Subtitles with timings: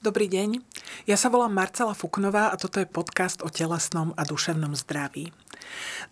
[0.00, 0.64] Dobrý deň,
[1.04, 5.28] ja sa volám Marcela Fuknová a toto je podcast o telesnom a duševnom zdraví.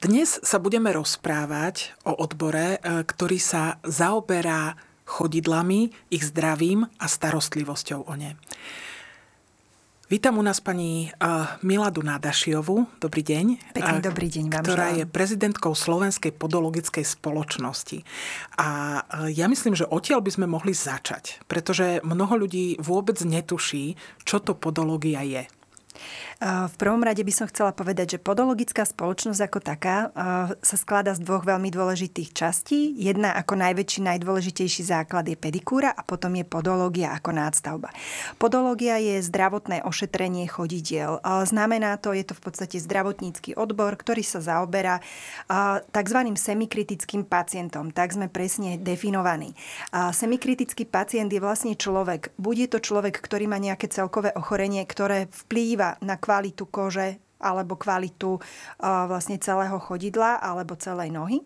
[0.05, 4.77] Dnes sa budeme rozprávať o odbore, e, ktorý sa zaoberá
[5.09, 8.37] chodidlami, ich zdravím a starostlivosťou o ne.
[10.09, 11.13] Vítam u nás pani
[11.61, 12.89] Miladu Nádašiovu.
[12.97, 13.77] Dobrý deň.
[13.77, 14.99] Pekný dobrý deň vám Ktorá želám.
[15.05, 18.09] je prezidentkou Slovenskej podologickej spoločnosti.
[18.57, 24.41] A ja myslím, že odtiaľ by sme mohli začať, pretože mnoho ľudí vôbec netuší, čo
[24.41, 25.45] to podológia je.
[26.39, 29.97] V prvom rade by som chcela povedať, že podologická spoločnosť ako taká
[30.63, 32.95] sa skladá z dvoch veľmi dôležitých častí.
[32.95, 37.91] Jedna ako najväčší, najdôležitejší základ je pedikúra a potom je podológia ako nástavba.
[38.39, 41.19] Podológia je zdravotné ošetrenie chodidiel.
[41.27, 45.03] Znamená to, je to v podstate zdravotnícky odbor, ktorý sa zaoberá
[45.91, 46.21] tzv.
[46.39, 47.91] semikritickým pacientom.
[47.91, 49.59] Tak sme presne definovaní.
[49.91, 52.31] Semikritický pacient je vlastne človek.
[52.39, 57.81] Buď je to človek, ktorý má nejaké celkové ochorenie, ktoré vplýva na kvalitu kože alebo
[57.81, 58.37] kvalitu
[58.85, 61.41] vlastne celého chodidla alebo celej nohy.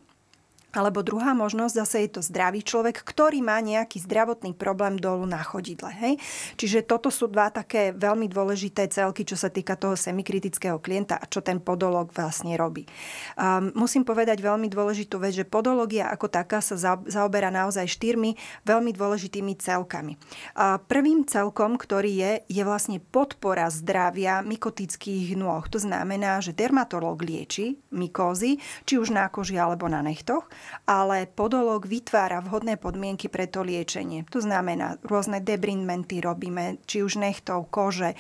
[0.73, 5.45] Alebo druhá možnosť, zase je to zdravý človek, ktorý má nejaký zdravotný problém dolu na
[5.45, 5.93] chodidle.
[5.93, 6.17] Hej?
[6.57, 11.29] Čiže toto sú dva také veľmi dôležité celky, čo sa týka toho semikritického klienta a
[11.29, 12.89] čo ten podolog vlastne robí.
[13.37, 18.33] Um, musím povedať veľmi dôležitú vec, že podológia ako taká sa zaoberá naozaj štyrmi
[18.65, 20.17] veľmi dôležitými celkami.
[20.57, 25.69] Uh, prvým celkom, ktorý je, je vlastne podpora zdravia mykotických nôh.
[25.69, 28.57] To znamená, že dermatológ lieči mykózy,
[28.89, 30.49] či už na koži alebo na nechtoch
[30.87, 34.27] ale podolog vytvára vhodné podmienky pre to liečenie.
[34.31, 38.15] To znamená, rôzne debrinmenty robíme, či už nechtov, kože,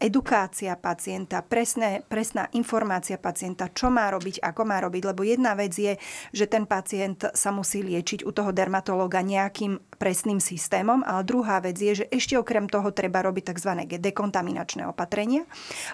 [0.00, 5.72] edukácia pacienta, presné, presná informácia pacienta, čo má robiť, ako má robiť, lebo jedna vec
[5.76, 5.96] je,
[6.32, 11.78] že ten pacient sa musí liečiť u toho dermatológa nejakým presným systémom, ale druhá vec
[11.78, 13.70] je, že ešte okrem toho treba robiť tzv.
[14.00, 15.46] dekontaminačné opatrenia.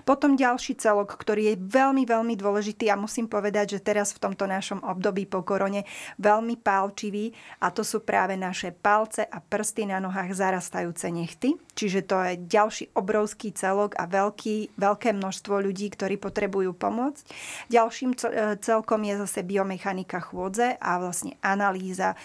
[0.08, 4.48] Potom ďalší celok, ktorý je veľmi, veľmi dôležitý a musím povedať, že teraz v tomto
[4.48, 5.84] našom období po korone
[6.16, 11.60] veľmi pálčivý a to sú práve naše palce a prsty na nohách zarastajúce nechty.
[11.76, 17.24] Čiže to je ďalší obrovský celok a veľký, veľké množstvo ľudí, ktorí potrebujú pomôcť.
[17.68, 18.16] Ďalším
[18.64, 22.16] celkom je zase biomechanika chôdze a vlastne analýza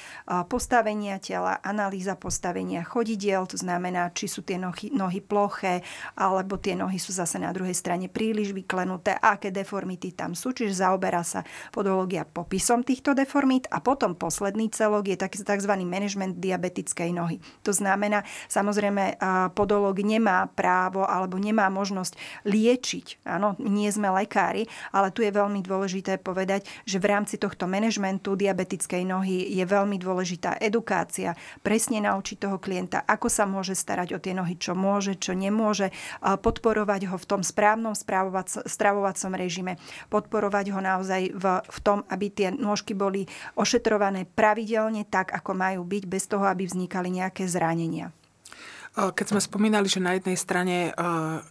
[0.47, 5.83] postavenia tela, analýza postavenia chodidiel, to znamená, či sú tie nohy, nohy ploché,
[6.19, 10.83] alebo tie nohy sú zase na druhej strane príliš vyklenuté, aké deformity tam sú, čiže
[10.83, 13.24] zaoberá sa podológia popisom týchto deformít
[13.71, 15.73] a potom posledný celok je taký tzv.
[15.83, 17.37] management diabetickej nohy.
[17.65, 19.17] To znamená, samozrejme,
[19.57, 22.15] podológ nemá právo alebo nemá možnosť
[22.45, 23.25] liečiť.
[23.25, 28.35] Áno, nie sme lekári, ale tu je veľmi dôležité povedať, že v rámci tohto manažmentu
[28.35, 34.19] diabetickej nohy je veľmi dôležitá edukácia, presne naučiť toho klienta, ako sa môže starať o
[34.19, 39.79] tie nohy, čo môže, čo nemôže, podporovať ho v tom správnom stravovacom režime,
[40.11, 43.14] podporovať ho naozaj v, v tom, aby tie nôžky boli
[43.55, 48.11] ošetrované pravidelne tak, ako majú byť, bez toho, aby vznikali nejaké zranenia.
[48.95, 50.95] Keď sme spomínali, že na jednej strane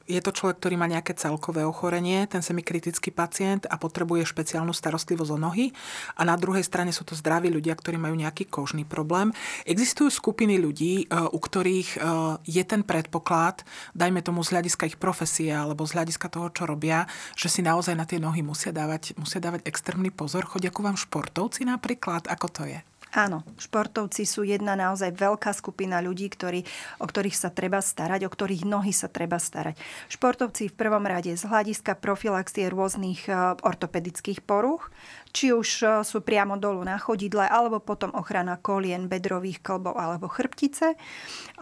[0.09, 5.28] je to človek, ktorý má nejaké celkové ochorenie, ten semikritický pacient a potrebuje špeciálnu starostlivosť
[5.28, 5.69] o nohy
[6.16, 9.28] a na druhej strane sú to zdraví ľudia, ktorí majú nejaký kožný problém.
[9.69, 12.00] Existujú skupiny ľudí, u ktorých
[12.49, 13.61] je ten predpoklad,
[13.93, 17.05] dajme tomu z hľadiska ich profesie alebo z hľadiska toho, čo robia,
[17.37, 20.49] že si naozaj na tie nohy musia dávať, musia dávať extrémny pozor.
[20.49, 22.25] Chodia ku vám športovci napríklad?
[22.25, 22.81] Ako to je?
[23.14, 26.66] Áno, športovci sú jedna naozaj veľká skupina ľudí, ktorí,
[26.98, 29.78] o ktorých sa treba starať, o ktorých nohy sa treba starať.
[30.10, 34.91] Športovci v prvom rade z hľadiska profilaxie rôznych e, ortopedických poruch,
[35.30, 40.26] či už e, sú priamo dolu na chodidle, alebo potom ochrana kolien, bedrových klbov alebo
[40.26, 40.98] chrbtice.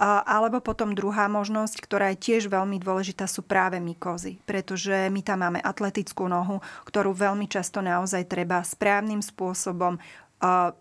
[0.01, 4.41] Alebo potom druhá možnosť, ktorá je tiež veľmi dôležitá, sú práve mykozy.
[4.49, 10.01] Pretože my tam máme atletickú nohu, ktorú veľmi často naozaj treba správnym spôsobom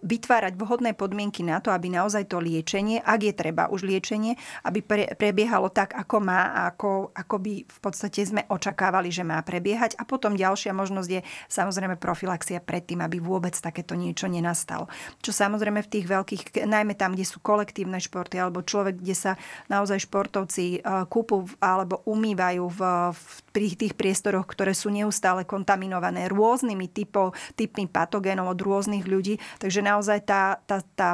[0.01, 4.33] vytvárať vhodné podmienky na to, aby naozaj to liečenie, ak je treba už liečenie,
[4.65, 9.37] aby pre, prebiehalo tak, ako má ako, ako by v podstate sme očakávali, že má
[9.45, 10.01] prebiehať.
[10.01, 14.89] A potom ďalšia možnosť je samozrejme profilaxia predtým, aby vôbec takéto niečo nenastalo.
[15.21, 19.31] Čo samozrejme v tých veľkých, najmä tam, kde sú kolektívne športy, alebo človek, kde sa
[19.69, 22.81] naozaj športovci e, kúpu alebo umývajú v,
[23.13, 23.21] v
[23.51, 29.81] pri tých priestoroch, ktoré sú neustále kontaminované rôznymi typov, typmi patogénov od rôznych ľudí, Takže
[29.81, 31.09] naozaj tá, tá, tá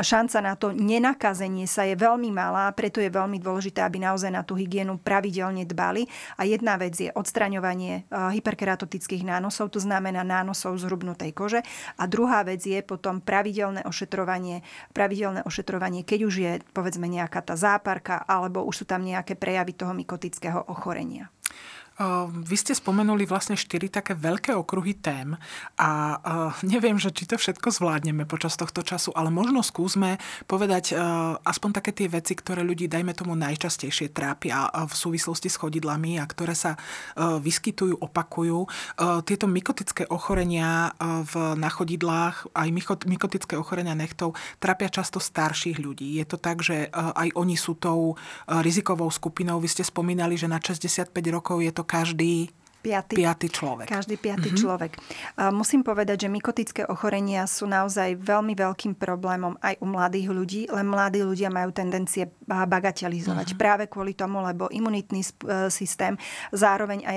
[0.00, 4.46] šanca na to nenakazenie sa je veľmi malá, preto je veľmi dôležité, aby naozaj na
[4.46, 6.06] tú hygienu pravidelne dbali.
[6.38, 11.60] A jedna vec je odstraňovanie hyperkeratotických nánosov, to znamená nánosov zhrubnutej kože.
[11.98, 14.62] A druhá vec je potom pravidelné ošetrovanie,
[14.94, 19.74] pravidelné ošetrovanie, keď už je povedzme nejaká tá záparka alebo už sú tam nejaké prejavy
[19.74, 21.34] toho mykotického ochorenia.
[22.42, 25.38] Vy ste spomenuli vlastne štyri také veľké okruhy tém
[25.78, 26.18] a
[26.66, 30.18] neviem, že či to všetko zvládneme počas tohto času, ale možno skúsme
[30.50, 30.98] povedať
[31.46, 36.26] aspoň také tie veci, ktoré ľudí, dajme tomu, najčastejšie trápia v súvislosti s chodidlami a
[36.26, 36.74] ktoré sa
[37.18, 38.66] vyskytujú, opakujú.
[39.22, 42.68] Tieto mykotické ochorenia v, na chodidlách, aj
[43.06, 46.18] mykotické ochorenia nechtov trápia často starších ľudí.
[46.18, 48.18] Je to tak, že aj oni sú tou
[48.50, 49.62] rizikovou skupinou.
[49.62, 52.50] Vy ste spomínali, že na 65 rokov je to každý
[52.84, 53.88] piatý, piatý človek.
[53.88, 54.60] Každý piatý mm-hmm.
[54.60, 54.92] človek.
[55.56, 60.84] Musím povedať, že mykotické ochorenia sú naozaj veľmi veľkým problémom aj u mladých ľudí, len
[60.84, 63.56] mladí ľudia majú tendencie bagatelizovať.
[63.56, 63.62] Mm-hmm.
[63.64, 65.28] Práve kvôli tomu, lebo imunitný e,
[65.72, 66.20] systém,
[66.52, 67.16] zároveň aj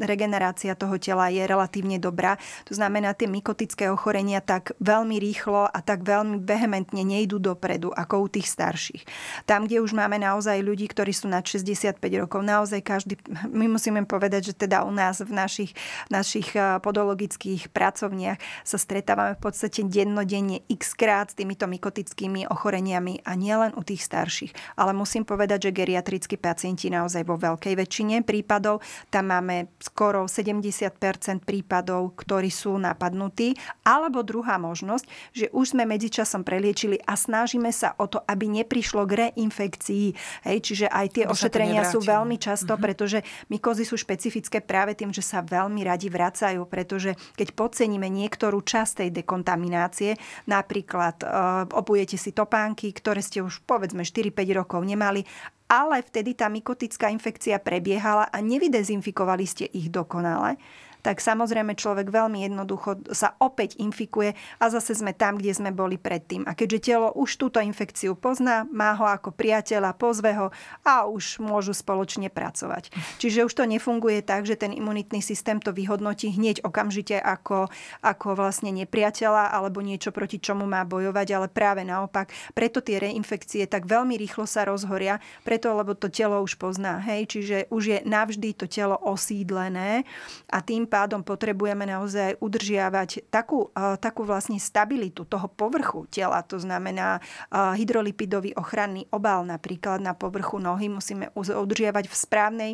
[0.00, 2.40] regenerácia toho tela je relatívne dobrá.
[2.64, 8.24] To znamená, tie mykotické ochorenia tak veľmi rýchlo a tak veľmi vehementne nejdú dopredu, ako
[8.24, 9.02] u tých starších.
[9.44, 13.18] Tam, kde už máme naozaj ľudí, ktorí sú nad 65 rokov, naozaj každý,
[13.50, 15.72] my musíme povedať, že teda u nás v našich,
[16.08, 23.26] našich eh, podologických pracovniach sa stretávame v podstate dennodenne x krát s týmito mykotickými ochoreniami
[23.26, 24.78] a nielen u tých starších.
[24.78, 31.00] Ale musím povedať, že geriatrickí pacienti naozaj vo veľkej väčšine prípadov, tam máme skoro 70%
[31.42, 33.56] prípadov, ktorí sú napadnutí.
[33.84, 39.08] Alebo druhá možnosť, že už sme medzičasom preliečili a snažíme sa o to, aby neprišlo
[39.08, 40.06] k reinfekcii.
[40.44, 42.84] Hej, čiže aj tie ošetrenia sú veľmi často, mm-hmm.
[42.84, 43.18] pretože
[43.48, 48.60] mykozy sú špecifické práve práve tým, že sa veľmi radi vracajú, pretože keď podceníme niektorú
[48.60, 55.24] časť tej dekontaminácie, napríklad uh, obujete si topánky, ktoré ste už povedzme 4-5 rokov nemali,
[55.72, 60.60] ale vtedy tá mykotická infekcia prebiehala a nevydezinfikovali ste ich dokonale,
[61.04, 66.00] tak samozrejme človek veľmi jednoducho sa opäť infikuje a zase sme tam, kde sme boli
[66.00, 66.48] predtým.
[66.48, 70.48] A keďže telo už túto infekciu pozná, má ho ako priateľa, pozve ho
[70.80, 72.88] a už môžu spoločne pracovať.
[73.20, 77.68] Čiže už to nefunguje tak, že ten imunitný systém to vyhodnotí hneď okamžite ako,
[78.00, 82.32] ako vlastne nepriateľa alebo niečo, proti čomu má bojovať, ale práve naopak.
[82.56, 86.96] Preto tie reinfekcie tak veľmi rýchlo sa rozhoria, preto lebo to telo už pozná.
[87.04, 87.36] Hej?
[87.36, 90.08] Čiže už je navždy to telo osídlené
[90.48, 97.18] a tým pádom potrebujeme naozaj udržiavať takú, takú vlastne stabilitu toho povrchu tela, to znamená
[97.50, 102.72] hydrolipidový ochranný obal napríklad na povrchu nohy musíme udržiavať v správnej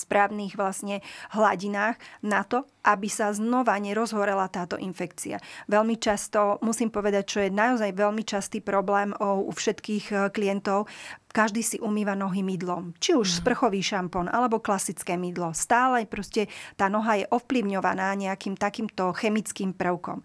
[0.00, 1.04] správnych vlastne
[1.36, 5.36] hladinách na to, aby sa znova nerozhorela táto infekcia.
[5.68, 10.88] Veľmi často, musím povedať, čo je naozaj veľmi častý problém u všetkých e, klientov,
[11.30, 12.96] každý si umýva nohy mydlom.
[12.96, 13.36] Či už mm.
[13.44, 15.52] sprchový šampón alebo klasické mydlo.
[15.52, 20.24] Stále proste tá noha je ovplyvňovaná nejakým takýmto chemickým prvkom.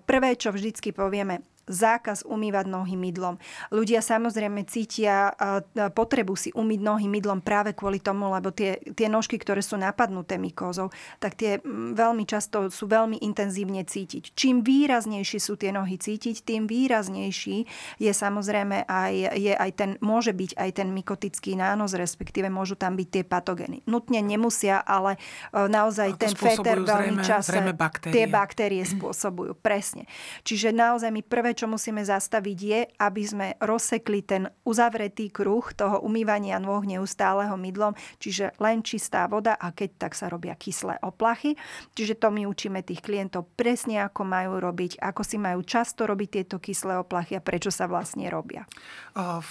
[0.00, 3.36] prvé, čo vždycky povieme, zákaz umývať nohy mydlom.
[3.74, 5.34] Ľudia samozrejme cítia
[5.74, 10.38] potrebu si umyť nohy mydlom práve kvôli tomu, lebo tie, tie nožky, ktoré sú napadnuté
[10.38, 14.38] mykózou, tak tie veľmi často sú veľmi intenzívne cítiť.
[14.38, 17.66] Čím výraznejšie sú tie nohy cítiť, tým výraznejší
[17.98, 22.94] je samozrejme aj, je aj ten, môže byť aj ten mykotický nános, respektíve môžu tam
[22.94, 23.82] byť tie patogény.
[23.90, 25.18] Nutne nemusia, ale
[25.50, 27.58] e, naozaj ten féter veľmi často
[28.06, 29.58] tie baktérie spôsobujú.
[29.58, 30.06] Presne.
[30.46, 36.04] Čiže naozaj my prvé, čo musíme zastaviť je, aby sme rozsekli ten uzavretý kruh toho
[36.04, 41.56] umývania nôh neustáleho mydlom, čiže len čistá voda a keď tak sa robia kyslé oplachy.
[41.96, 46.28] Čiže to my učíme tých klientov presne, ako majú robiť, ako si majú často robiť
[46.28, 48.68] tieto kyslé oplachy a prečo sa vlastne robia.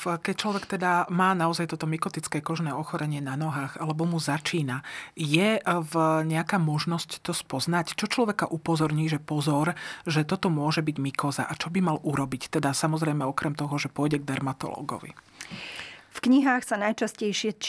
[0.06, 4.86] Keď človek teda má naozaj toto mykotické kožné ochorenie na nohách alebo mu začína,
[5.18, 5.94] je v
[6.28, 7.98] nejaká možnosť to spoznať?
[7.98, 9.74] Čo človeka upozorní, že pozor,
[10.06, 12.60] že toto môže byť mykoza a čo by mal mal urobiť?
[12.60, 15.16] Teda samozrejme okrem toho, že pôjde k dermatológovi.
[16.16, 17.60] V knihách sa najčastejšie e,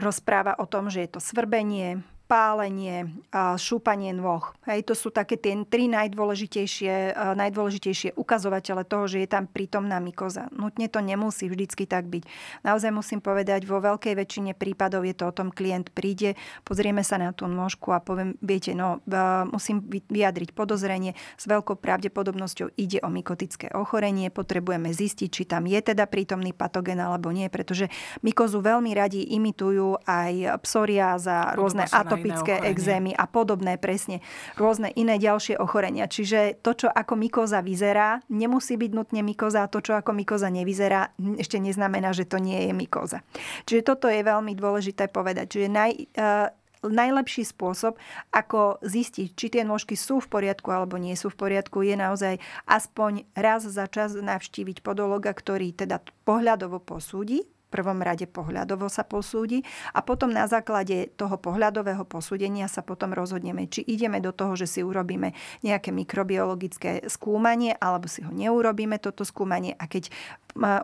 [0.00, 2.00] rozpráva o tom, že je to svrbenie,
[2.32, 3.12] pálenie,
[3.60, 4.40] šúpanie nôh.
[4.64, 10.48] Hej, to sú také tie tri najdôležitejšie, najdôležitejšie ukazovatele toho, že je tam prítomná mykoza.
[10.48, 12.24] Nutne to nemusí vždycky tak byť.
[12.64, 16.32] Naozaj musím povedať, vo veľkej väčšine prípadov je to o tom, klient príde,
[16.64, 19.04] pozrieme sa na tú nôžku a poviem, viete, no,
[19.52, 25.84] musím vyjadriť podozrenie, s veľkou pravdepodobnosťou ide o mykotické ochorenie, potrebujeme zistiť, či tam je
[25.84, 27.92] teda prítomný patogen alebo nie, pretože
[28.24, 34.22] mykozu veľmi radi imitujú aj psoriáza, rôzne atopy atopické exémy a podobné, presne.
[34.54, 36.06] Rôzne iné ďalšie ochorenia.
[36.06, 39.66] Čiže to, čo ako mykoza vyzerá, nemusí byť nutne mykoza.
[39.66, 43.26] To, čo ako mykoza nevyzerá, ešte neznamená, že to nie je mykoza.
[43.66, 45.58] Čiže toto je veľmi dôležité povedať.
[45.58, 46.48] Čiže naj, uh,
[46.86, 47.94] najlepší spôsob,
[48.34, 52.34] ako zistiť, či tie nôžky sú v poriadku alebo nie sú v poriadku, je naozaj
[52.66, 59.64] aspoň raz za čas navštíviť podologa, ktorý teda pohľadovo posúdi prvom rade pohľadovo sa posúdi
[59.96, 64.68] a potom na základe toho pohľadového posúdenia sa potom rozhodneme, či ideme do toho, že
[64.68, 65.32] si urobíme
[65.64, 69.72] nejaké mikrobiologické skúmanie alebo si ho neurobíme toto skúmanie.
[69.80, 70.12] A keď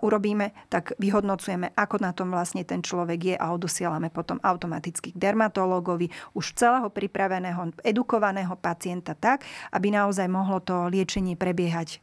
[0.00, 5.20] urobíme, tak vyhodnocujeme, ako na tom vlastne ten človek je a odosielame potom automaticky k
[5.20, 9.44] dermatológovi už celého pripraveného, edukovaného pacienta tak,
[9.76, 12.00] aby naozaj mohlo to liečenie prebiehať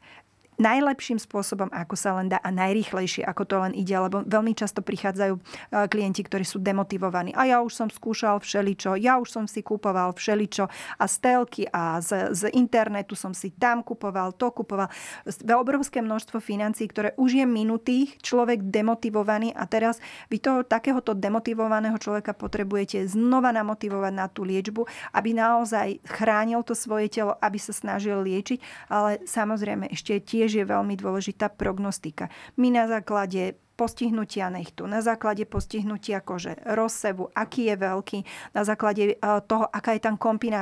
[0.57, 4.79] najlepším spôsobom, ako sa len dá a najrýchlejšie, ako to len ide, lebo veľmi často
[4.79, 5.41] prichádzajú e,
[5.91, 7.35] klienti, ktorí sú demotivovaní.
[7.35, 10.65] A ja už som skúšal všeličo, ja už som si kúpoval všeličo
[10.99, 14.87] a z telky a z, z internetu som si tam kupoval, to kupoval.
[15.55, 19.99] Obrovské množstvo financií, ktoré už je minutých, človek demotivovaný a teraz
[20.31, 26.77] vy toho takéhoto demotivovaného človeka potrebujete znova namotivovať na tú liečbu, aby naozaj chránil to
[26.77, 32.29] svoje telo, aby sa snažil liečiť, ale samozrejme ešte tie tiež je veľmi dôležitá prognostika.
[32.61, 38.19] My na základe postihnutia nechtu, na základe postihnutia kože, rozsevu, aký je veľký,
[38.53, 39.15] na základe e,
[39.49, 40.15] toho, aká je tam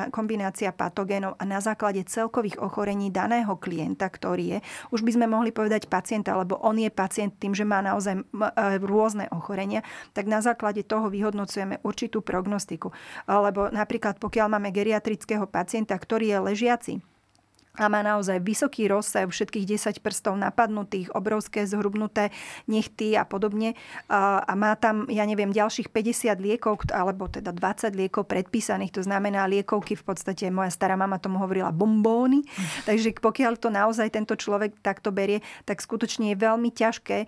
[0.10, 4.60] kombinácia patogénov a na základe celkových ochorení daného klienta, ktorý je,
[4.90, 8.24] už by sme mohli povedať pacienta, lebo on je pacient tým, že má naozaj e,
[8.82, 9.86] rôzne ochorenia,
[10.18, 12.90] tak na základe toho vyhodnocujeme určitú prognostiku.
[13.30, 16.94] Lebo napríklad pokiaľ máme geriatrického pacienta, ktorý je ležiaci,
[17.74, 22.30] a má naozaj vysoký rozsah, všetkých 10 prstov napadnutých, obrovské zhrubnuté
[22.70, 23.74] nechty a podobne.
[24.14, 28.94] A má tam, ja neviem, ďalších 50 liekov, alebo teda 20 liekov predpísaných.
[28.94, 32.46] To znamená liekovky, v podstate moja stará mama tomu hovorila bombóny.
[32.90, 37.26] Takže pokiaľ to naozaj tento človek takto berie, tak skutočne je veľmi ťažké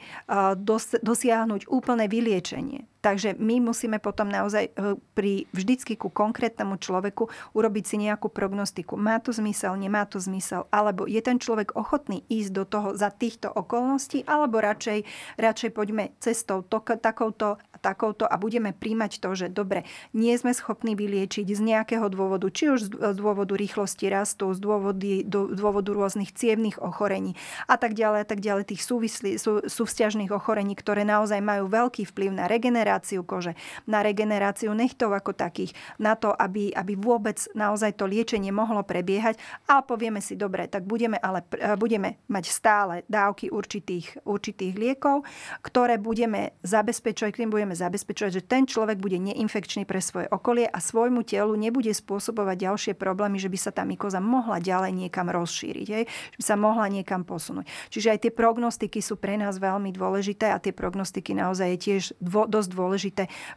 [1.01, 2.85] dosiahnuť úplné vyliečenie.
[3.05, 8.97] Takže my musíme potom naozaj e, pri vždycky ku konkrétnemu človeku urobiť si nejakú prognostiku.
[8.97, 13.13] Má to zmysel, nemá to zmysel, alebo je ten človek ochotný ísť do toho za
[13.13, 15.05] týchto okolností, alebo radšej,
[15.37, 19.85] radšej poďme cestou to, takouto takouto a budeme príjmať to, že dobre,
[20.17, 25.21] nie sme schopní vyliečiť z nejakého dôvodu, či už z dôvodu rýchlosti rastu, z dôvody,
[25.21, 27.37] do, dôvodu rôznych cievných ochorení
[27.69, 31.69] a tak ďalej a tak ďalej, tých súvislí, sú, sú vzťažných ochorení, ktoré naozaj majú
[31.69, 33.57] veľký vplyv na regeneráciu kože,
[33.89, 39.39] na regeneráciu nechtov ako takých, na to, aby, aby vôbec naozaj to liečenie mohlo prebiehať
[39.67, 41.43] a povieme si, dobre, tak budeme, ale,
[41.75, 45.23] budeme mať stále dávky určitých, určitých liekov,
[45.61, 50.79] ktoré budeme zabezpečovať, ktorým budeme zabezpečovať, že ten človek bude neinfekčný pre svoje okolie a
[50.81, 55.87] svojmu telu nebude spôsobovať ďalšie problémy, že by sa tá mykoza mohla ďalej niekam rozšíriť,
[55.89, 56.03] hej?
[56.05, 57.67] že by sa mohla niekam posunúť.
[57.89, 62.03] Čiže aj tie prognostiky sú pre nás veľmi dôležité a tie prognostiky naozaj je tiež
[62.21, 62.84] dvo, dosť dôležité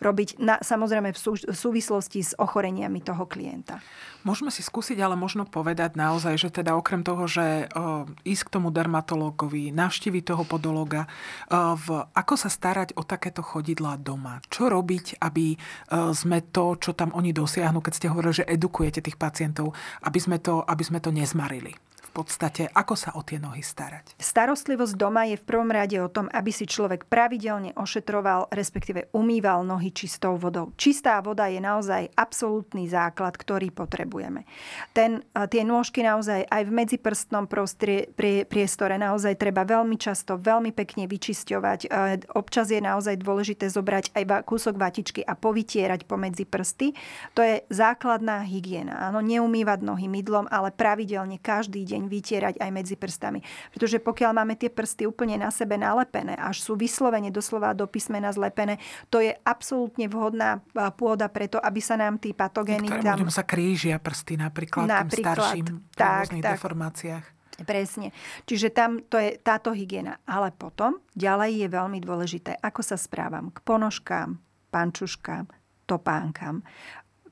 [0.01, 3.81] robiť na, samozrejme v, sú, v súvislosti s ochoreniami toho klienta.
[4.27, 8.53] Môžeme si skúsiť ale možno povedať naozaj, že teda okrem toho, že uh, ísť k
[8.59, 14.43] tomu dermatológovi, navštíviť toho podologa, uh, v, ako sa starať o takéto chodidlá doma?
[14.51, 19.01] Čo robiť, aby uh, sme to, čo tam oni dosiahnu, keď ste hovorili, že edukujete
[19.01, 21.73] tých pacientov, aby sme to, aby sme to nezmarili?
[22.19, 24.19] Podstate, ako sa o tie nohy starať?
[24.19, 29.63] Starostlivosť doma je v prvom rade o tom, aby si človek pravidelne ošetroval, respektíve umýval
[29.63, 30.75] nohy čistou vodou.
[30.75, 34.43] Čistá voda je naozaj absolútny základ, ktorý potrebujeme.
[34.91, 40.75] Ten, tie nôžky naozaj aj v medziprstnom prostrie, prie, priestore naozaj treba veľmi často, veľmi
[40.75, 41.95] pekne vyčisťovať.
[42.35, 46.97] Občas je naozaj dôležité zobrať aj kúsok vatičky a povytierať pomedzi prsty.
[47.39, 49.07] To je základná hygiena.
[49.07, 53.45] Áno, neumývať nohy mydlom, ale pravidelne každý deň vytierať aj medzi prstami.
[53.71, 58.33] Pretože pokiaľ máme tie prsty úplne na sebe nalepené, až sú vyslovene doslova do písmena
[58.33, 58.81] zlepené,
[59.12, 60.65] to je absolútne vhodná
[60.97, 63.29] pôda preto, aby sa nám tí patogény tam...
[63.29, 67.25] sa krížia prsty napríklad, napríklad tým starším tak, tak, deformáciách.
[67.59, 68.15] Presne.
[68.47, 70.23] Čiže tam to je táto hygiena.
[70.31, 74.38] Ale potom ďalej je veľmi dôležité, ako sa správam k ponožkám,
[74.71, 75.50] pančuškám,
[75.91, 76.62] topánkam,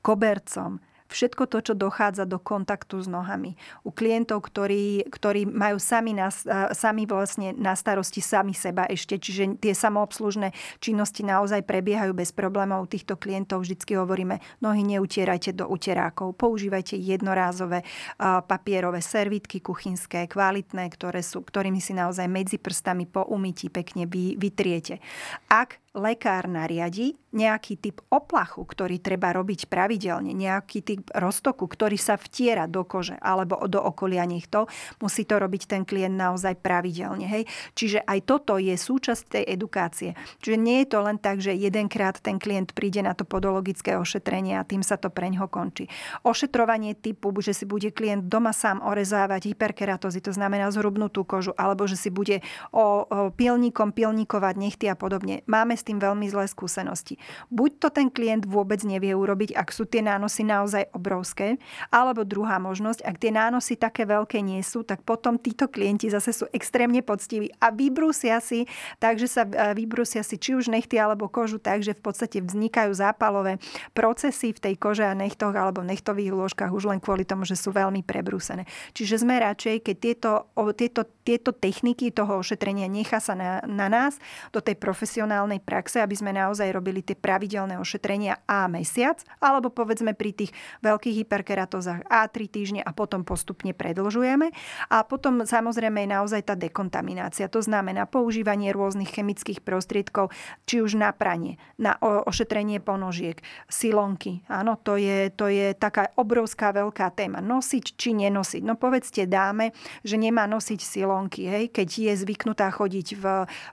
[0.03, 3.55] kobercom, všetko to, čo dochádza do kontaktu s nohami.
[3.83, 6.29] U klientov, ktorí, ktorí majú sami, na,
[6.75, 10.51] sami vlastne na starosti sami seba ešte, čiže tie samoobslužné
[10.83, 12.85] činnosti naozaj prebiehajú bez problémov.
[12.85, 17.81] U týchto klientov vždycky hovoríme, nohy neutierajte do uterákov, používajte jednorázové
[18.21, 24.35] papierové servitky kuchynské, kvalitné, ktoré sú, ktorými si naozaj medzi prstami po umytí pekne vy,
[24.35, 24.99] vytriete.
[25.47, 32.15] Ak lekár nariadi nejaký typ oplachu, ktorý treba robiť pravidelne, nejaký typ roztoku, ktorý sa
[32.15, 34.71] vtiera do kože alebo do okolia nechtov,
[35.03, 37.27] musí to robiť ten klient naozaj pravidelne.
[37.27, 37.43] Hej?
[37.75, 40.15] Čiže aj toto je súčasť tej edukácie.
[40.39, 44.57] Čiže nie je to len tak, že jedenkrát ten klient príde na to podologické ošetrenie
[44.57, 45.91] a tým sa to preňho končí.
[46.23, 51.85] Ošetrovanie typu, že si bude klient doma sám orezávať hyperkeratozy, to znamená zhrubnutú kožu, alebo
[51.85, 55.43] že si bude o, o pilníkom pilníkovať nechty a podobne.
[55.45, 57.15] Máme s tým veľmi zlé skúsenosti.
[57.47, 61.55] Buď to ten klient vôbec nevie urobiť, ak sú tie nánosy naozaj obrovské,
[61.87, 66.35] alebo druhá možnosť, ak tie nánosy také veľké nie sú, tak potom títo klienti zase
[66.35, 68.67] sú extrémne poctiví a vybrúsia si,
[68.99, 72.91] takže sa e, vybrúsia si či už nechty alebo kožu tak, že v podstate vznikajú
[72.91, 73.61] zápalové
[73.95, 77.71] procesy v tej kože a nechtoch alebo nechtových lôžkach už len kvôli tomu, že sú
[77.71, 78.65] veľmi prebrúsené.
[78.97, 80.31] Čiže sme radšej, keď tieto,
[80.73, 84.17] tieto, tieto techniky toho ošetrenia nechá sa na, na nás
[84.49, 90.17] do tej profesionálnej praxe, aby sme naozaj robili tie pravidelné ošetrenia A mesiac, alebo povedzme
[90.17, 94.49] pri tých veľkých hyperkeratozách A3 týždne a potom postupne predlžujeme.
[94.89, 97.45] A potom samozrejme je naozaj tá dekontaminácia.
[97.53, 100.33] To znamená používanie rôznych chemických prostriedkov,
[100.65, 103.37] či už na pranie, na ošetrenie ponožiek,
[103.69, 104.41] silonky.
[104.49, 107.37] Áno, to je, to je taká obrovská veľká téma.
[107.37, 108.65] Nosiť či nenosiť.
[108.65, 113.25] No povedzte dáme, že nemá nosiť silonky, hej, keď je zvyknutá chodiť v,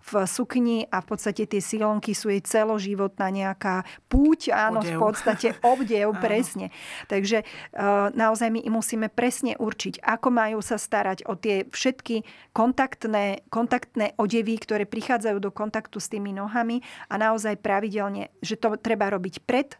[0.04, 4.96] v sukni a v podstate tie silonky sú jej celoživotná nejaká púť, áno, obdev.
[4.96, 6.72] v podstate obdev, presne.
[7.06, 12.24] Takže uh, naozaj my musíme presne určiť, ako majú sa starať o tie všetky
[12.56, 16.80] kontaktné, kontaktné odevy, ktoré prichádzajú do kontaktu s tými nohami
[17.12, 19.76] a naozaj pravidelne, že to treba robiť pred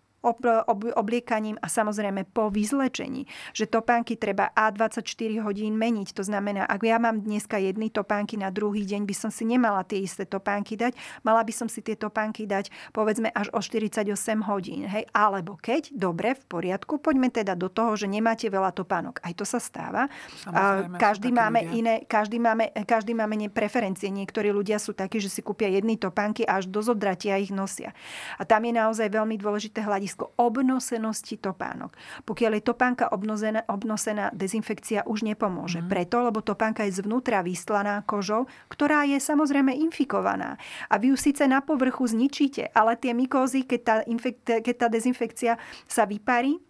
[0.96, 3.28] obliekaním a samozrejme po vyzlečení.
[3.52, 6.16] Že topánky treba A24 hodín meniť.
[6.16, 9.84] To znamená, ak ja mám dneska jedny topánky, na druhý deň by som si nemala
[9.84, 10.96] tie isté topánky dať.
[11.22, 14.08] Mala by som si tie topánky dať povedzme až o 48
[14.48, 14.88] hodín.
[14.88, 15.04] Hej?
[15.12, 19.20] Alebo keď, dobre, v poriadku, poďme teda do toho, že nemáte veľa topánok.
[19.20, 20.08] Aj to sa stáva.
[20.46, 24.08] Samozrejme, každý, máme iné, každý, máme, každý máme preferencie.
[24.08, 27.90] Niektorí ľudia sú takí, že si kúpia jedny topánky a až do zodratia ich nosia.
[28.38, 31.90] A tam je naozaj veľmi dôležité hľadiť hľadisko obnosenosti topánok.
[32.22, 35.82] Pokiaľ je topánka obnosená, obnosená dezinfekcia už nepomôže.
[35.82, 35.90] Mm.
[35.90, 40.54] Preto, lebo topánka je zvnútra vystlaná kožou, ktorá je samozrejme infikovaná.
[40.86, 44.86] A vy ju síce na povrchu zničíte, ale tie mykózy, keď tá, infek- keď tá
[44.86, 45.58] dezinfekcia
[45.90, 46.62] sa vyparí,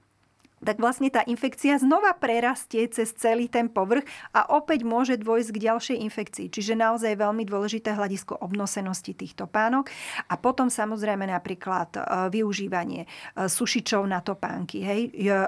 [0.65, 5.63] tak vlastne tá infekcia znova prerastie cez celý ten povrch a opäť môže dôjsť k
[5.71, 6.47] ďalšej infekcii.
[6.51, 9.93] Čiže naozaj veľmi dôležité hľadisko obnosenosti týchto pánok.
[10.33, 12.01] A potom samozrejme napríklad e,
[12.33, 13.09] využívanie e,
[13.47, 14.83] sušičov na topánky.
[14.83, 15.01] Hej.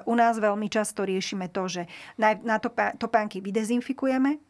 [0.07, 1.83] U nás veľmi často riešime to, že
[2.21, 2.61] na
[3.01, 4.46] topánky vydezinfikujeme,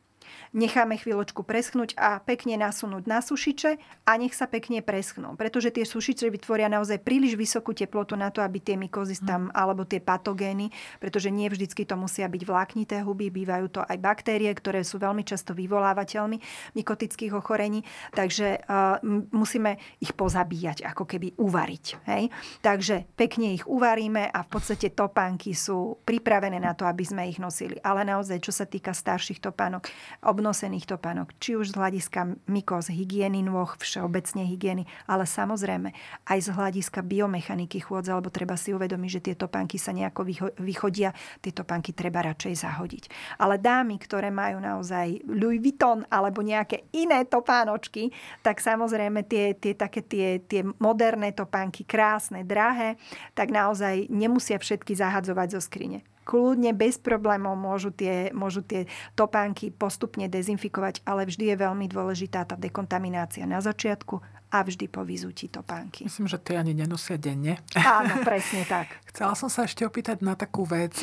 [0.54, 5.34] necháme chvíľočku preschnúť a pekne nasunúť na sušiče a nech sa pekne preschnú.
[5.34, 9.86] Pretože tie sušiče vytvoria naozaj príliš vysokú teplotu na to, aby tie mykozy tam, alebo
[9.86, 14.82] tie patogény, pretože nie vždycky to musia byť vláknité huby, bývajú to aj baktérie, ktoré
[14.82, 16.38] sú veľmi často vyvolávateľmi
[16.76, 21.84] mykotických ochorení, takže uh, musíme ich pozabíjať, ako keby uvariť.
[22.08, 22.22] Hej?
[22.62, 27.42] Takže pekne ich uvaríme a v podstate topánky sú pripravené na to, aby sme ich
[27.42, 27.76] nosili.
[27.82, 29.88] Ale naozaj, čo sa týka starších topánok,
[30.24, 35.92] obnosených topánok, či už z hľadiska mykóz, hygieny nôh, všeobecne hygieny, ale samozrejme
[36.26, 40.24] aj z hľadiska biomechaniky chôdze, alebo treba si uvedomiť, že tie topánky sa nejako
[40.60, 41.12] vychodia,
[41.44, 43.04] tie topánky treba radšej zahodiť.
[43.40, 49.76] Ale dámy, ktoré majú naozaj Louis Vuitton alebo nejaké iné topánočky, tak samozrejme tie, tie
[49.76, 52.96] také tie, tie moderné topánky, krásne, drahé,
[53.34, 59.70] tak naozaj nemusia všetky zahadzovať zo skrine kľudne bez problémov môžu tie, môžu tie topánky
[59.70, 64.18] postupne dezinfikovať, ale vždy je veľmi dôležitá tá dekontaminácia na začiatku
[64.50, 66.06] a vždy po vyzutí topánky.
[66.06, 67.62] Myslím, že tie ani nenosia denne.
[67.74, 68.90] Áno, presne tak.
[69.10, 70.98] Chcela som sa ešte opýtať na takú vec.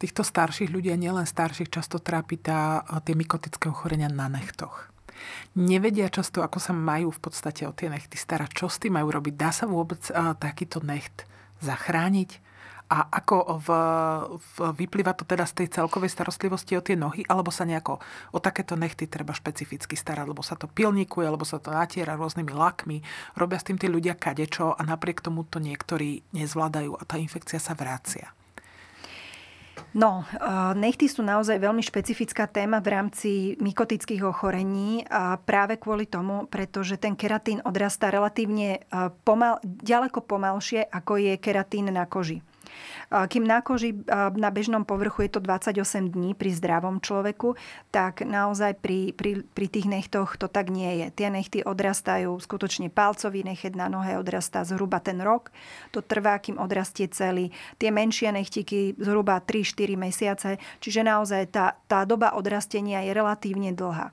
[0.00, 4.88] Týchto starších ľudí, a nielen starších, často trápi tá, tie mykotické ochorenia na nechtoch.
[5.56, 8.52] Nevedia často, ako sa majú v podstate o tie nechty starať.
[8.52, 9.34] Čo s tým majú robiť?
[9.34, 10.04] Dá sa vôbec
[10.36, 11.24] takýto necht
[11.64, 12.45] zachrániť?
[12.86, 13.68] A ako v,
[14.38, 17.98] v, vyplýva to teda z tej celkovej starostlivosti o tie nohy, alebo sa nejako
[18.30, 22.54] o takéto nechty treba špecificky starať, lebo sa to pilníkuje, alebo sa to natiera rôznymi
[22.54, 23.02] lakmi,
[23.34, 27.58] robia s tým tí ľudia kadečo a napriek tomu to niektorí nezvládajú a tá infekcia
[27.58, 28.30] sa vracia.
[29.96, 30.28] No,
[30.76, 33.30] nechty sú naozaj veľmi špecifická téma v rámci
[33.64, 38.84] mykotických ochorení a práve kvôli tomu, pretože ten keratín odrastá relatívne
[39.24, 42.44] pomal, ďaleko pomalšie, ako je keratín na koži.
[43.10, 43.94] Kým na koži
[44.34, 47.54] na bežnom povrchu je to 28 dní pri zdravom človeku,
[47.94, 51.06] tak naozaj pri, pri, pri tých nechtoch to tak nie je.
[51.14, 55.54] Tie nechty odrastajú, skutočne palcový nechet na nohe odrastá zhruba ten rok.
[55.94, 57.54] To trvá, kým odrastie celý.
[57.78, 60.50] Tie menšie nechtiky zhruba 3-4 mesiace,
[60.82, 64.10] čiže naozaj tá, tá doba odrastenia je relatívne dlhá.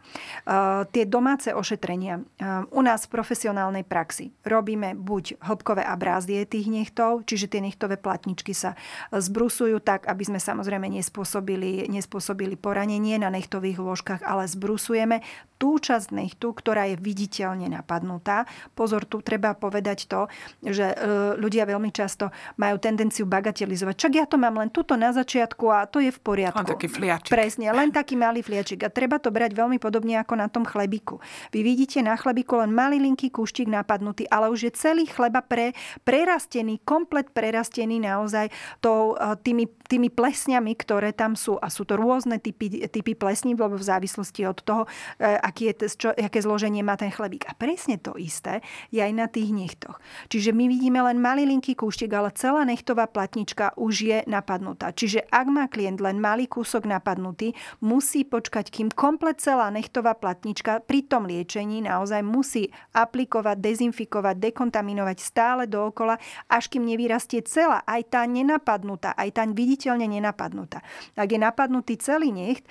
[0.93, 2.21] Tie domáce ošetrenia.
[2.69, 8.53] U nás v profesionálnej praxi robíme buď hĺbkové abrázie tých nechtov, čiže tie nechtové platničky
[8.53, 8.77] sa
[9.11, 15.21] zbrusujú tak, aby sme samozrejme nespôsobili, nespôsobili poranenie na nechtových lôžkach, ale zbrusujeme
[15.63, 18.43] tú časť nechtu, ktorá je viditeľne napadnutá.
[18.75, 20.27] Pozor, tu treba povedať to,
[20.59, 20.95] že e,
[21.39, 23.95] ľudia veľmi často majú tendenciu bagatelizovať.
[23.95, 26.59] Čak ja to mám len tuto na začiatku a to je v poriadku.
[26.59, 27.31] Len taký fliačik.
[27.31, 28.83] Presne, len taký malý fliačik.
[28.83, 31.23] A treba to brať veľmi podobne ako na tom chlebiku.
[31.55, 35.71] Vy vidíte na chlebiku len malý linký kúštik napadnutý, ale už je celý chleba pre,
[36.03, 41.59] prerastený, komplet prerastený naozaj to, e, tými, tými plesňami, ktoré tam sú.
[41.59, 44.83] A sú to rôzne typy, typy plesní, lebo v závislosti od toho,
[45.19, 47.45] e, aký je, čo, aké zloženie má ten chlebík.
[47.49, 49.99] A presne to isté je aj na tých nechtoch.
[50.31, 54.95] Čiže my vidíme len malý linký kúštik, ale celá nechtová platnička už je napadnutá.
[54.95, 60.79] Čiže ak má klient len malý kúsok napadnutý, musí počkať, kým komplet celá nechtová platnička
[60.85, 68.01] pri tom liečení naozaj musí aplikovať, dezinfikovať, dekontaminovať stále dookola, až kým nevyrastie celá, aj
[68.13, 70.79] tá nenapadnutá, aj tá viditeľne nenapadnutá.
[71.13, 72.63] Ak je napadnutý celý necht,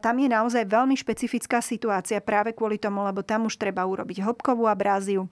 [0.00, 4.70] tam je naozaj veľmi špecifická situácia práve kvôli tomu, lebo tam už treba urobiť hĺbkovú
[4.70, 5.26] abráziu,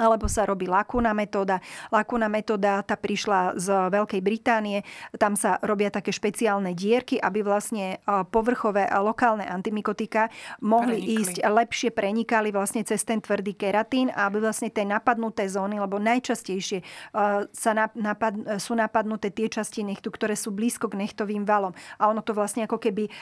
[0.00, 1.60] alebo sa robí lakúna metóda.
[1.92, 4.80] Lakúna metóda tá prišla z Veľkej Británie.
[5.20, 8.00] Tam sa robia také špeciálne dierky, aby vlastne
[8.32, 10.32] povrchové a lokálne antimikotika
[10.64, 11.20] mohli Prenikli.
[11.20, 16.00] ísť lepšie prenikali vlastne cez ten tvrdý keratín a aby vlastne tie napadnuté zóny, lebo
[16.00, 16.80] najčastejšie
[17.52, 21.76] sa napad, sú napadnuté tie časti nechtu, ktoré sú blízko k nechtovým valom.
[22.00, 23.12] A ono to vlastne ako keby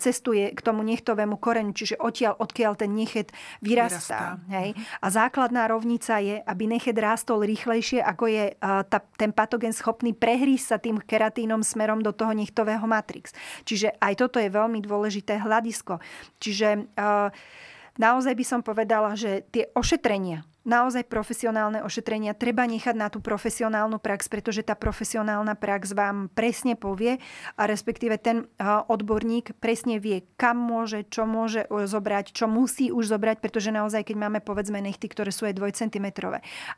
[0.00, 3.28] cestuje k tomu nechtovému koreňu, čiže odtiaľ, odkiaľ ten nechet
[3.60, 4.40] vyrastá.
[4.40, 4.56] vyrastá.
[4.56, 4.72] Hej?
[5.04, 10.14] A základná rovina rovnica je, aby nechet rástol rýchlejšie, ako je tá, ten patogen schopný
[10.14, 13.34] prehrísť sa tým keratínom smerom do toho nechtového matrix.
[13.66, 15.98] Čiže aj toto je veľmi dôležité hľadisko.
[16.38, 16.86] Čiže
[17.98, 23.98] naozaj by som povedala, že tie ošetrenia, naozaj profesionálne ošetrenia treba nechať na tú profesionálnu
[23.98, 27.18] prax, pretože tá profesionálna prax vám presne povie
[27.58, 33.42] a respektíve ten odborník presne vie, kam môže, čo môže zobrať, čo musí už zobrať,
[33.42, 36.06] pretože naozaj, keď máme povedzme nechty, ktoré sú aj 2 cm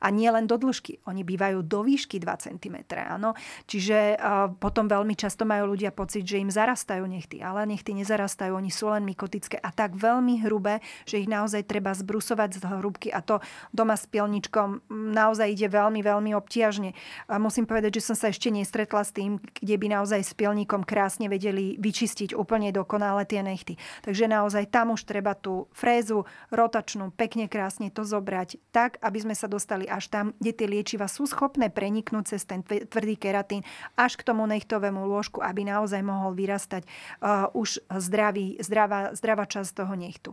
[0.01, 3.37] a nie len do dĺžky, oni bývajú do výšky 2 cm, áno.
[3.69, 4.17] Čiže
[4.61, 8.89] potom veľmi často majú ľudia pocit, že im zarastajú nechty, ale nechty nezarastajú, oni sú
[8.89, 13.39] len mykotické a tak veľmi hrubé, že ich naozaj treba zbrusovať z hrubky a to
[13.75, 16.95] doma s pilničkom naozaj ide veľmi, veľmi obtiažne.
[17.27, 20.87] A musím povedať, že som sa ešte nestretla s tým, kde by naozaj s pilníkom
[20.87, 23.75] krásne vedeli vyčistiť úplne dokonale tie nechty.
[24.07, 26.23] Takže naozaj tam už treba tú frézu
[26.55, 31.11] rotačnú pekne krásne to zobrať tak, aby sme sa dostali až tam, kde tie liečiva
[31.11, 33.67] sú schopné preniknúť cez ten tvrdý keratín
[33.99, 39.71] až k tomu nechtovému lôžku, aby naozaj mohol vyrastať uh, už zdravý, zdravá, zdravá časť
[39.75, 40.31] toho nechtu.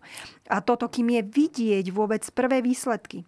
[0.51, 3.25] A toto, kým je vidieť vôbec prvé výsledky,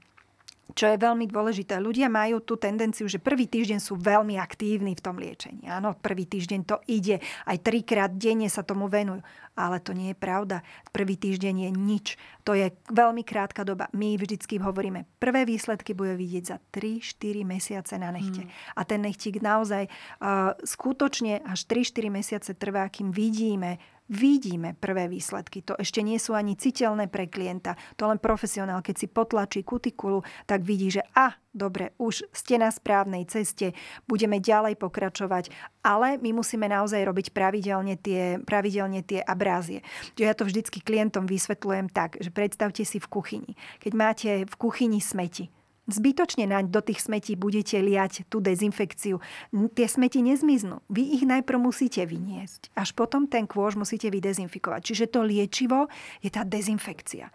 [0.72, 1.78] čo je veľmi dôležité.
[1.78, 5.68] Ľudia majú tú tendenciu, že prvý týždeň sú veľmi aktívni v tom liečení.
[5.70, 9.22] Áno, prvý týždeň to ide, aj trikrát denne sa tomu venujú.
[9.54, 10.66] Ale to nie je pravda.
[10.90, 12.08] Prvý týždeň je nič.
[12.42, 13.86] To je veľmi krátka doba.
[13.94, 18.50] My vždycky hovoríme, prvé výsledky bude vidieť za 3-4 mesiace na nechte.
[18.50, 18.54] Hmm.
[18.74, 23.78] A ten nechtík naozaj uh, skutočne až 3-4 mesiace trvá, kým vidíme
[24.12, 25.64] vidíme prvé výsledky.
[25.64, 27.80] To ešte nie sú ani citeľné pre klienta.
[27.96, 32.68] To len profesionál, keď si potlačí kutikulu, tak vidí, že a, dobre, už ste na
[32.68, 33.72] správnej ceste,
[34.06, 35.50] budeme ďalej pokračovať,
[35.82, 39.82] ale my musíme naozaj robiť pravidelne tie, pravidelne tie abrázie.
[40.20, 43.52] Čiže ja to vždycky klientom vysvetľujem tak, že predstavte si v kuchyni.
[43.80, 45.48] Keď máte v kuchyni smeti,
[45.84, 49.20] Zbytočne naň do tých smetí budete liať tú dezinfekciu.
[49.52, 50.80] Tie smeti nezmiznú.
[50.88, 52.72] Vy ich najprv musíte vyniesť.
[52.72, 54.80] Až potom ten kôž musíte vydezinfikovať.
[54.80, 55.92] Čiže to liečivo
[56.24, 57.28] je tá dezinfekcia.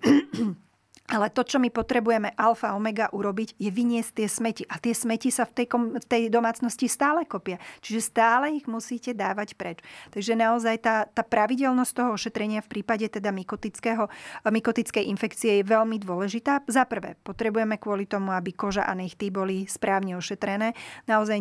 [1.10, 4.62] Ale to, čo my potrebujeme alfa omega urobiť, je vyniesť tie smeti.
[4.70, 7.58] A tie smeti sa v tej, v tej domácnosti stále kopia.
[7.82, 9.82] Čiže stále ich musíte dávať preč.
[10.14, 14.06] Takže naozaj tá, tá pravidelnosť toho ošetrenia v prípade teda mykotického,
[14.46, 16.62] mykotickej infekcie je veľmi dôležitá.
[16.70, 20.78] Za prvé, potrebujeme kvôli tomu, aby koža a nechty boli správne ošetrené.
[21.10, 21.38] Naozaj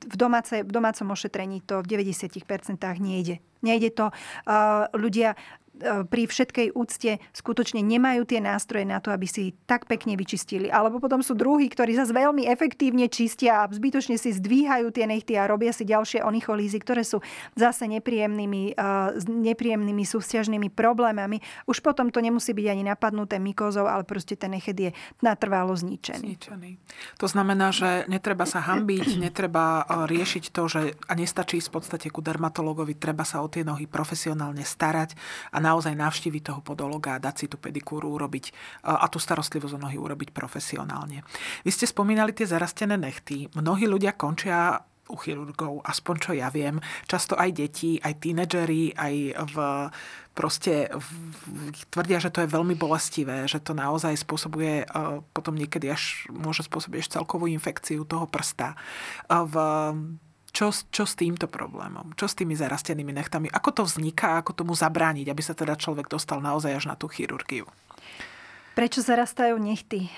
[0.00, 2.40] v, domáce, v domácom ošetrení to v 90%
[2.96, 3.44] nejde.
[3.62, 4.10] Nejde to.
[4.90, 5.38] Ľudia
[6.08, 10.70] pri všetkej úcte skutočne nemajú tie nástroje na to, aby si tak pekne vyčistili.
[10.70, 15.34] Alebo potom sú druhí, ktorí sa veľmi efektívne čistia a zbytočne si zdvíhajú tie nechty
[15.34, 17.18] a robia si ďalšie onicholízy, ktoré sú
[17.58, 18.78] zase nepríjemnými,
[19.26, 21.42] nepríjemnými súvzťažnými problémami.
[21.66, 24.90] Už potom to nemusí byť ani napadnuté mykozou, ale proste ten nechet je
[25.20, 26.38] natrvalo zničený.
[26.38, 26.70] zničený.
[27.18, 32.20] To znamená, že netreba sa hambiť, netreba riešiť to, že a nestačí v podstate ku
[32.20, 35.16] dermatologovi, treba sa o tie nohy profesionálne starať
[35.50, 38.52] a naozaj navštíviť toho podologa a dať si tú pedikúru urobiť
[38.84, 41.24] a tú starostlivosť o nohy urobiť profesionálne.
[41.64, 43.48] Vy ste spomínali tie zarastené nechty.
[43.56, 46.78] Mnohí ľudia končia u chirurgov, aspoň čo ja viem.
[47.04, 49.14] Často aj deti, aj tínedžeri, aj
[49.50, 49.56] v
[50.32, 51.08] proste v,
[51.92, 54.88] tvrdia, že to je veľmi bolestivé, že to naozaj spôsobuje
[55.36, 58.72] potom niekedy až môže spôsobiť celkovú infekciu toho prsta.
[59.28, 59.54] V
[60.52, 62.12] čo, čo s týmto problémom?
[62.12, 63.48] Čo s tými zarastenými nechtami?
[63.48, 64.36] Ako to vzniká?
[64.44, 67.64] Ako tomu zabrániť, aby sa teda človek dostal naozaj až na tú chirurgiu?
[68.72, 70.08] Prečo zarastajú nechty?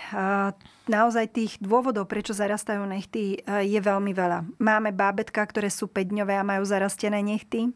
[0.85, 4.45] naozaj tých dôvodov, prečo zarastajú nechty, e, je veľmi veľa.
[4.61, 7.73] Máme bábetka, ktoré sú 5-dňové a majú zarastené nechty.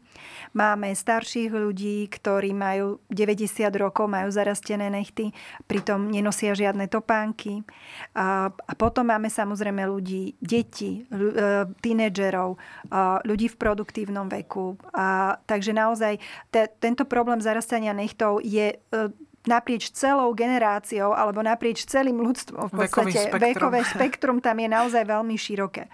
[0.53, 5.33] Máme starších ľudí, ktorí majú 90 rokov, majú zarastené nechty,
[5.65, 7.65] pritom nenosia žiadne topánky.
[8.13, 12.61] A, potom máme samozrejme ľudí, deti, e, tínedžerov,
[13.25, 14.77] ľudí v produktívnom veku.
[14.93, 16.21] A, takže naozaj
[16.53, 18.77] te, tento problém zarastania nechtov je e,
[19.49, 22.69] naprieč celou generáciou alebo naprieč celým ľudstvom.
[22.69, 23.41] V podstate spektrum.
[23.41, 25.89] vekové spektrum tam je naozaj veľmi široké.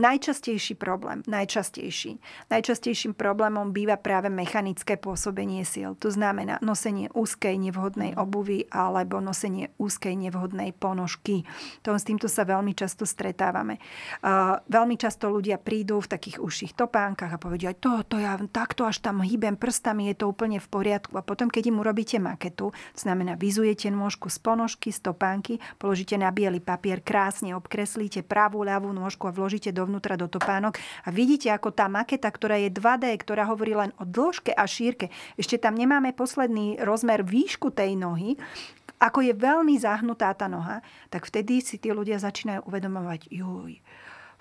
[0.00, 2.16] Najčastejší problém, najčastejší,
[2.48, 5.92] najčastejším problémom býva práve mechanické pôsobenie síl.
[6.00, 11.44] To znamená nosenie úzkej nevhodnej obuvy alebo nosenie úzkej nevhodnej ponožky.
[11.84, 13.76] To, s týmto sa veľmi často stretávame.
[14.24, 18.86] Uh, veľmi často ľudia prídu v takých užších topánkach a povedia, to, to ja takto
[18.86, 21.18] až tam hýbem prstami, je to úplne v poriadku.
[21.18, 26.14] A potom, keď im urobíte maketu, to znamená, vyzujete nôžku z ponožky, z topánky, položíte
[26.14, 31.50] na biely papier, krásne obkreslíte pravú, ľavú nôžku a vložíte dovnútra do topánok a vidíte,
[31.50, 35.74] ako tá maketa, ktorá je 2D, ktorá hovorí len o dĺžke a šírke, ešte tam
[35.74, 38.38] nemáme posledný rozmer výšku tej nohy,
[39.02, 40.78] ako je veľmi zahnutá tá noha,
[41.10, 43.82] tak vtedy si tí ľudia začínajú uvedomovať, juj,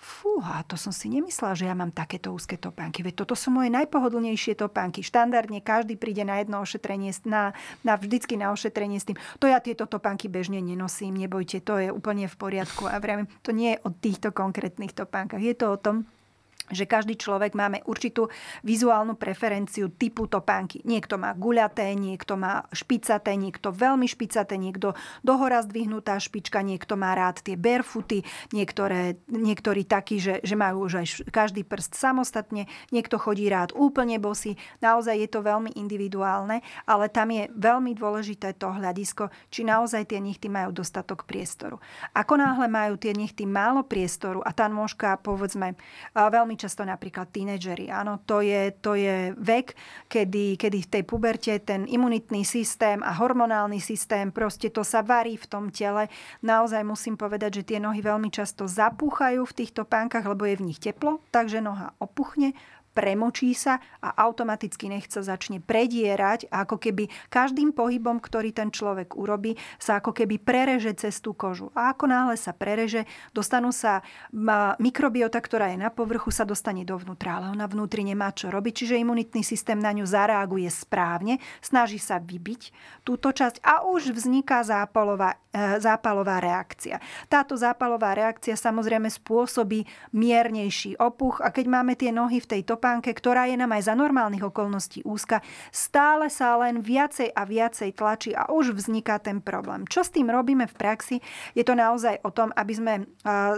[0.03, 3.01] fúha, to som si nemyslela, že ja mám takéto úzke topánky.
[3.01, 4.99] Veď toto sú moje najpohodlnejšie topánky.
[4.99, 9.63] Štandardne každý príde na jedno ošetrenie, na, na vždycky na ošetrenie s tým, to ja
[9.63, 12.91] tieto topánky bežne nenosím, nebojte, to je úplne v poriadku.
[12.91, 15.39] A vravím, to nie je o týchto konkrétnych topánkach.
[15.39, 16.03] Je to o tom,
[16.71, 18.32] že každý človek máme určitú
[18.63, 20.80] vizuálnu preferenciu typu topánky.
[20.88, 24.95] Niekto má guľaté, niekto má špicaté, niekto veľmi špicaté, niekto
[25.28, 28.23] dohora zdvihnutá špička, niekto má rád tie barefooty,
[28.56, 34.15] niektoré, niektorí takí, že, že majú už aj každý prst samostatne, niekto chodí rád úplne
[34.17, 34.56] bosy.
[34.80, 40.23] Naozaj je to veľmi individuálne, ale tam je veľmi dôležité to hľadisko, či naozaj tie
[40.23, 41.84] nechty majú dostatok priestoru.
[42.15, 45.76] Ako náhle majú tie nechty málo priestoru a tá nôžka, povedzme,
[46.15, 47.89] veľmi veľmi často napríklad tínedžeri.
[47.89, 49.73] Áno, to je, to je vek,
[50.05, 55.33] kedy, kedy v tej puberte ten imunitný systém a hormonálny systém, proste to sa varí
[55.33, 56.13] v tom tele.
[56.45, 60.65] Naozaj musím povedať, že tie nohy veľmi často zapúchajú v týchto pánkach, lebo je v
[60.69, 62.53] nich teplo, takže noha opuchne,
[62.93, 69.58] premočí sa a automaticky nechce začne predierať ako keby každým pohybom, ktorý ten človek urobí,
[69.82, 71.73] sa ako keby prereže cez tú kožu.
[71.73, 74.06] A ako náhle sa prereže, dostanú sa
[74.77, 79.01] mikrobiota, ktorá je na povrchu, sa dostane dovnútra, ale ona vnútri nemá čo robiť, čiže
[79.01, 82.69] imunitný systém na ňu zareaguje správne, snaží sa vybiť
[83.01, 87.01] túto časť a už vzniká zápalová, e, zápalová reakcia.
[87.27, 93.15] Táto zápalová reakcia samozrejme spôsobí miernejší opuch a keď máme tie nohy v tej topánke,
[93.15, 95.39] ktorá je nám aj za normálnych okolností úzka,
[95.72, 99.88] stále sa len viacej a viacej tlačí a už vzniká ten problém.
[99.88, 101.24] Čo s tým robíme v praxi?
[101.56, 102.93] Je to naozaj o tom, aby sme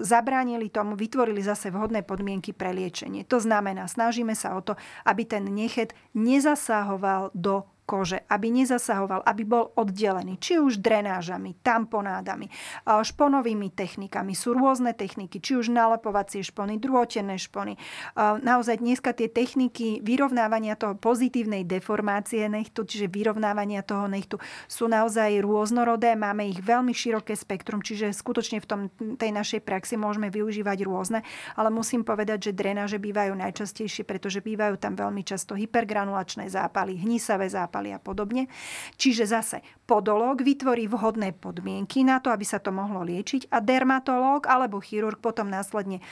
[0.05, 3.25] zabránili tomu, vytvorili zase vhodné podmienky pre liečenie.
[3.25, 4.77] To znamená, snažíme sa o to,
[5.09, 12.49] aby ten nechet nezasahoval do kože, aby nezasahoval, aby bol oddelený, či už drenážami, tamponádami,
[12.83, 14.33] šponovými technikami.
[14.33, 17.77] Sú rôzne techniky, či už nalepovacie špony, drôtené špony.
[18.17, 25.45] Naozaj dneska tie techniky vyrovnávania toho pozitívnej deformácie nechtu, čiže vyrovnávania toho nechtu, sú naozaj
[25.45, 26.17] rôznorodé.
[26.17, 28.81] Máme ich veľmi široké spektrum, čiže skutočne v tom,
[29.21, 31.21] tej našej praxi môžeme využívať rôzne,
[31.53, 37.45] ale musím povedať, že drenáže bývajú najčastejšie, pretože bývajú tam veľmi často hypergranulačné zápaly, hnisavé
[37.45, 38.47] zápaly, zápaly a podobne.
[38.95, 44.47] Čiže zase podológ vytvorí vhodné podmienky na to, aby sa to mohlo liečiť a dermatológ
[44.47, 46.03] alebo chirurg potom následne e,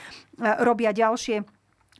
[0.60, 1.48] robia ďalšie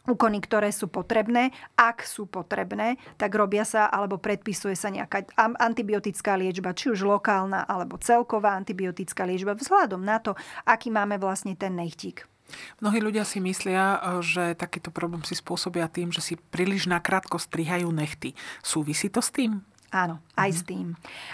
[0.05, 1.49] úkony, ktoré sú potrebné.
[1.81, 7.65] Ak sú potrebné, tak robia sa alebo predpisuje sa nejaká antibiotická liečba, či už lokálna
[7.65, 10.37] alebo celková antibiotická liečba, vzhľadom na to,
[10.69, 12.29] aký máme vlastne ten nechtík.
[12.79, 17.89] Mnohí ľudia si myslia, že takýto problém si spôsobia tým, že si príliš nakrátko strihajú
[17.91, 18.37] nechty.
[18.61, 19.65] Súvisí to s tým?
[19.95, 20.59] Áno, aj mm-hmm.
[20.59, 20.87] s tým.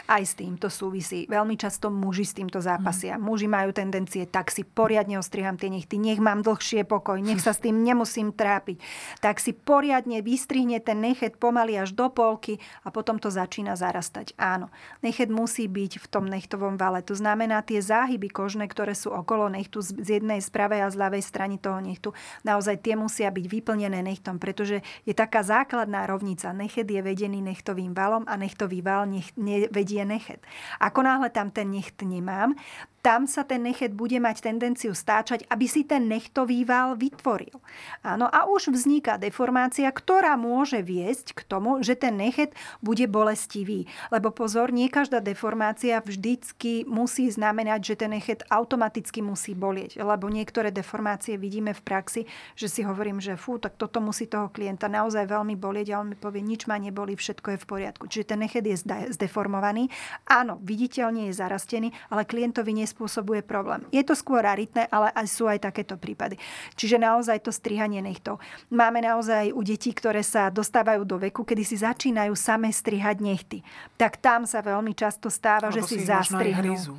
[0.04, 1.24] Aj s tým to súvisí.
[1.32, 3.16] Veľmi často muži s týmto zápasia.
[3.16, 3.24] Mm-hmm.
[3.24, 7.56] Muži majú tendencie, tak si poriadne ostriham tie nechty, nech mám dlhšie pokoj, nech sa
[7.56, 8.76] s tým nemusím trápiť.
[9.24, 14.36] Tak si poriadne vystrihne ten nechet pomaly až do polky a potom to začína zarastať.
[14.36, 14.68] Áno,
[15.00, 17.00] nechet musí byť v tom nechtovom vale.
[17.08, 21.00] To znamená, tie záhyby kožné, ktoré sú okolo nechtu z jednej, z pravej a z
[21.00, 22.12] ľavej strany toho nechtu,
[22.44, 26.52] naozaj tie musia byť vyplnené nechtom, pretože je taká základná rovnica.
[26.52, 30.42] Nechet je vedený nechtovým valom a nech nechtový val nech, nevedie nechet.
[30.80, 32.54] Ako náhle tam ten necht nemám,
[33.00, 37.56] tam sa ten nechet bude mať tendenciu stáčať, aby si ten nechtový val vytvoril.
[38.04, 42.52] Áno, a už vzniká deformácia, ktorá môže viesť k tomu, že ten nechet
[42.84, 43.88] bude bolestivý.
[44.12, 49.96] Lebo pozor, nie každá deformácia vždycky musí znamenať, že ten nechet automaticky musí bolieť.
[50.04, 54.52] Lebo niektoré deformácie vidíme v praxi, že si hovorím, že fú, tak toto musí toho
[54.52, 58.04] klienta naozaj veľmi bolieť a on mi povie, nič ma neboli, všetko je v poriadku.
[58.12, 58.76] Čiže ten nechet je
[59.16, 59.88] zdeformovaný.
[60.28, 63.86] Áno, viditeľne je zarastený, ale klientovi nie nespôsobuje problém.
[63.94, 66.34] Je to skôr raritné, ale aj sú aj takéto prípady.
[66.74, 68.42] Čiže naozaj to strihanie nechtov.
[68.66, 73.62] Máme naozaj u detí, ktoré sa dostávajú do veku, kedy si začínajú same strihať nechty.
[73.94, 76.98] Tak tam sa veľmi často stáva, Alebo že si, si zastrihnú.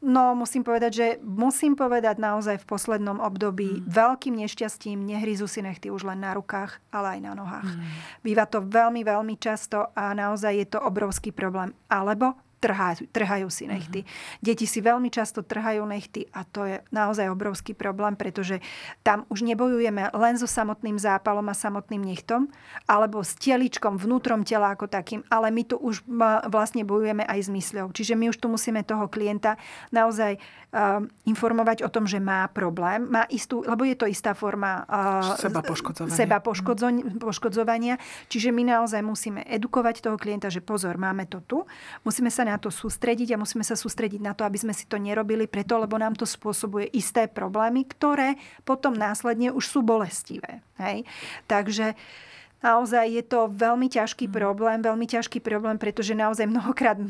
[0.00, 3.84] No, musím povedať, že musím povedať naozaj v poslednom období mm.
[3.84, 7.68] veľkým nešťastím nehryzu si nechty už len na rukách, ale aj na nohách.
[7.68, 7.84] Mm.
[8.24, 11.76] Býva to veľmi, veľmi často a naozaj je to obrovský problém.
[11.92, 14.00] Alebo trhajú, trhajú si nechty.
[14.04, 14.44] Uh-huh.
[14.44, 18.60] Deti si veľmi často trhajú nechty a to je naozaj obrovský problém, pretože
[19.00, 22.52] tam už nebojujeme len so samotným zápalom a samotným nechtom,
[22.84, 26.04] alebo s teličkom, vnútrom tela ako takým, ale my tu už
[26.52, 27.96] vlastne bojujeme aj s mysľou.
[27.96, 29.56] Čiže my už tu musíme toho klienta
[29.88, 34.84] naozaj uh, informovať o tom, že má problém, má istú, lebo je to istá forma
[34.84, 36.12] uh, seba poškodzovania.
[36.12, 36.38] Seba
[37.18, 37.96] poškodzovania.
[38.28, 41.64] Čiže my naozaj musíme edukovať toho klienta, že pozor, máme to tu,
[42.04, 44.98] musíme sa na to sústrediť a musíme sa sústrediť na to, aby sme si to
[44.98, 48.34] nerobili preto, lebo nám to spôsobuje isté problémy, ktoré
[48.66, 50.66] potom následne už sú bolestivé.
[50.82, 51.06] Hej?
[51.46, 51.94] Takže
[52.60, 54.34] Naozaj je to veľmi ťažký mm.
[54.36, 57.00] problém, veľmi ťažký problém, pretože naozaj mnohokrát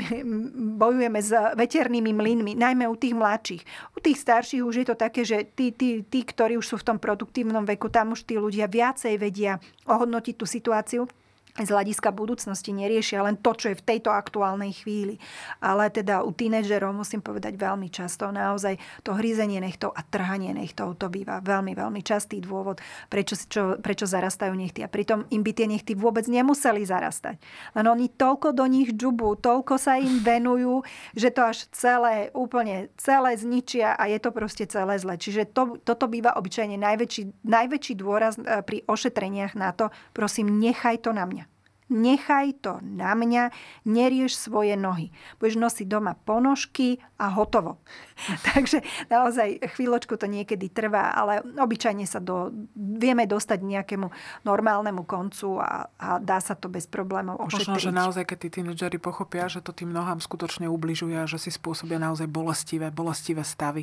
[0.79, 3.63] bojujeme s veternými mlynmi, najmä u tých mladších.
[3.91, 6.95] U tých starších už je to také, že tí, tí, tí, ktorí už sú v
[6.95, 9.59] tom produktívnom veku, tam už tí ľudia viacej vedia
[9.91, 11.11] ohodnotiť tú situáciu
[11.59, 15.19] z hľadiska budúcnosti neriešia len to, čo je v tejto aktuálnej chvíli.
[15.59, 20.97] Ale teda u tínežerov musím povedať veľmi často naozaj to hryzenie nechtov a trhanie nechtov
[20.97, 22.79] to býva veľmi, veľmi častý dôvod,
[23.11, 24.87] prečo, čo, prečo zarastajú nechty.
[24.87, 27.43] A pritom im by tie nechty vôbec nemuseli zarastať.
[27.75, 30.87] Len oni toľko do nich džubu, toľko sa im venujú,
[31.19, 35.19] že to až celé, úplne celé zničia a je to proste celé zle.
[35.19, 41.03] Čiže to, toto býva obyčajne najväčší, najväčší dôraz e, pri ošetreniach na to, prosím, nechaj
[41.03, 41.50] to na mňa
[41.91, 43.51] nechaj to na mňa,
[43.85, 45.11] nerieš svoje nohy.
[45.43, 47.83] Budeš nosiť doma ponožky a hotovo.
[48.55, 54.09] Takže naozaj chvíľočku to niekedy trvá, ale obyčajne sa do, vieme dostať nejakému
[54.47, 57.67] normálnemu koncu a, a dá sa to bez problémov ošetriť.
[57.67, 61.43] Možno, že naozaj, keď tí tínedžeri pochopia, že to tým nohám skutočne ubližuje a že
[61.43, 63.83] si spôsobia naozaj bolestivé, bolestivé stavy.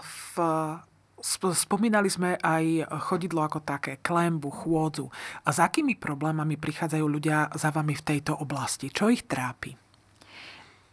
[0.00, 0.34] V
[1.20, 5.12] Spomínali sme aj chodidlo ako také, klembu, chôdzu.
[5.44, 8.88] A s akými problémami prichádzajú ľudia za vami v tejto oblasti?
[8.88, 9.76] Čo ich trápi?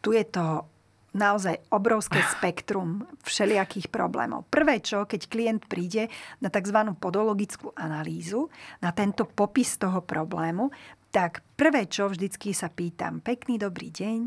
[0.03, 0.67] Tu je to
[1.15, 4.45] naozaj obrovské spektrum všelijakých problémov.
[4.51, 6.11] Prvé čo, keď klient príde
[6.43, 6.77] na tzv.
[6.99, 8.51] podologickú analýzu,
[8.83, 10.69] na tento popis toho problému,
[11.09, 14.19] tak prvé čo vždycky sa pýtam, pekný dobrý deň,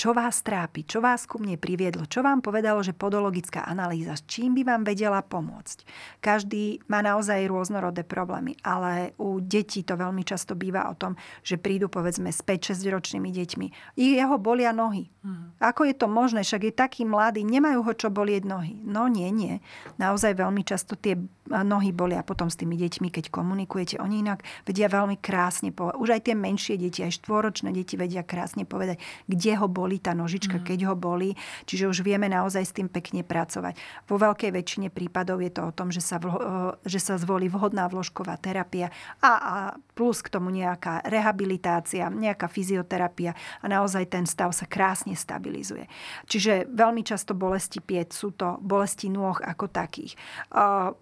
[0.00, 4.24] čo vás trápi, čo vás ku mne priviedlo, čo vám povedalo, že podologická analýza, s
[4.24, 5.84] čím by vám vedela pomôcť.
[6.24, 11.60] Každý má naozaj rôznorodé problémy, ale u detí to veľmi často býva o tom, že
[11.60, 13.66] prídu povedzme s 5-6 ročnými deťmi.
[14.00, 15.12] Jeho bolia nohy.
[15.20, 15.52] Hmm.
[15.60, 16.48] Ako je to možné?
[16.48, 18.80] Však je taký mladý, nemajú ho čo bolieť nohy.
[18.80, 19.60] No nie, nie.
[20.00, 23.98] Naozaj veľmi často tie nohy bolia potom s tými deťmi, keď komunikujete.
[23.98, 25.98] Oni inak vedia veľmi krásne povedať.
[25.98, 29.98] Už aj tie menšie deti, aj štvoročné deti vedia krásne povedať, kde ho boli bolí
[29.98, 30.64] tá nožička, mm.
[30.70, 31.34] keď ho bolí.
[31.66, 33.74] Čiže už vieme naozaj s tým pekne pracovať.
[34.06, 36.38] Vo veľkej väčšine prípadov je to o tom, že sa, vlo,
[36.86, 39.54] že sa zvolí vhodná vložková terapia a, a
[39.98, 45.90] plus k tomu nejaká rehabilitácia, nejaká fyzioterapia a naozaj ten stav sa krásne stabilizuje.
[46.30, 50.14] Čiže veľmi často bolesti piec sú to bolesti nôh ako takých.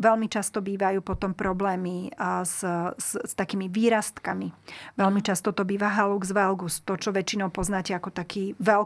[0.01, 2.09] Veľmi často bývajú potom problémy
[2.43, 2.65] s,
[2.97, 4.49] s, s takými výrastkami.
[4.97, 8.78] Veľmi často to býva halux valgus, to, čo väčšinou poznáte ako taký veľký,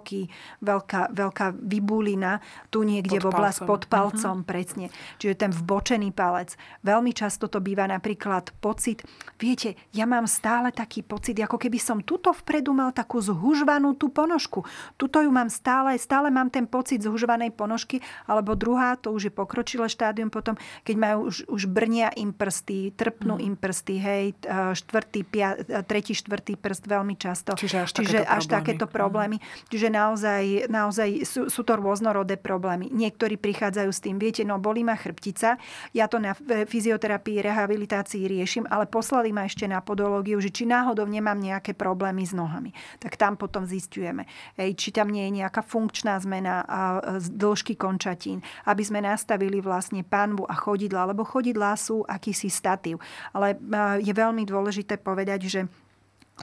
[0.62, 2.40] veľká, veľká vybulina
[2.72, 4.48] tu niekde pod v oblasti pod palcom, uh-huh.
[4.48, 4.86] presne.
[5.20, 6.56] Čiže ten vbočený palec.
[6.86, 9.04] Veľmi často to býva napríklad pocit,
[9.36, 14.08] viete, ja mám stále taký pocit, ako keby som tuto vpredu mal takú zhužvanú tú
[14.08, 14.64] ponožku.
[15.00, 19.32] Tuto ju mám stále, stále mám ten pocit zhužvanej ponožky, alebo druhá, to už je
[19.32, 23.46] pokročilé štádium potom, keď majú už, už brnia im prsty, trpnú uh-huh.
[23.48, 24.24] im prsty, hej,
[24.72, 27.56] štvrtý, pia, tretí, štvrtý prst veľmi často.
[27.58, 28.54] Čiže až Čiže takéto až problémy.
[28.54, 29.36] takéto problémy.
[29.38, 29.68] Mm.
[29.82, 32.86] Čiže naozaj, naozaj sú, sú to rôznorodé problémy.
[32.94, 35.58] Niektorí prichádzajú s tým, viete, no bolí ma chrbtica,
[35.90, 41.02] ja to na fyzioterapii, rehabilitácii riešim, ale poslali ma ešte na podológiu, že či náhodou
[41.10, 42.70] nemám nejaké problémy s nohami.
[43.02, 47.74] Tak tam potom zistujeme, hej, či tam nie je nejaká funkčná zmena a z dĺžky
[47.74, 48.38] končatín,
[48.70, 53.02] aby sme nastavili vlastne pánvu a chodidla, lebo chodidlá sú akýsi statív.
[53.34, 53.58] Ale
[53.98, 55.66] je veľmi dôležité povedať, že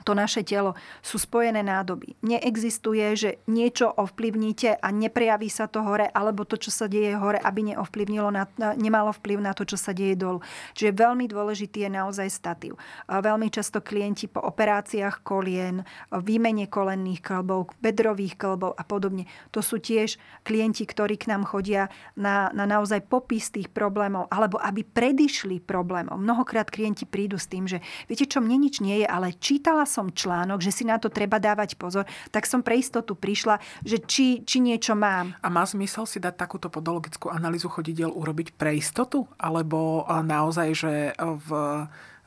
[0.05, 2.15] to naše telo sú spojené nádoby.
[2.23, 7.41] Neexistuje, že niečo ovplyvníte a neprejaví sa to hore, alebo to, čo sa deje hore,
[7.41, 10.39] aby neovplyvnilo na, nemalo vplyv na to, čo sa deje dolu.
[10.77, 12.79] Čiže veľmi dôležitý je naozaj statív.
[13.09, 15.83] Veľmi často klienti po operáciách kolien,
[16.13, 19.27] výmene kolenných klbov, bedrových klbov a podobne.
[19.51, 24.61] To sú tiež klienti, ktorí k nám chodia na, na naozaj popis tých problémov, alebo
[24.61, 26.21] aby predišli problémom.
[26.21, 30.09] Mnohokrát klienti prídu s tým, že viete čo, mne nič nie je, ale čítala som
[30.09, 34.41] článok, že si na to treba dávať pozor, tak som pre istotu prišla, že či,
[34.43, 35.35] či niečo mám.
[35.43, 39.27] A má zmysel si dať takúto podologickú analýzu chodidel urobiť pre istotu?
[39.35, 41.49] Alebo naozaj, že v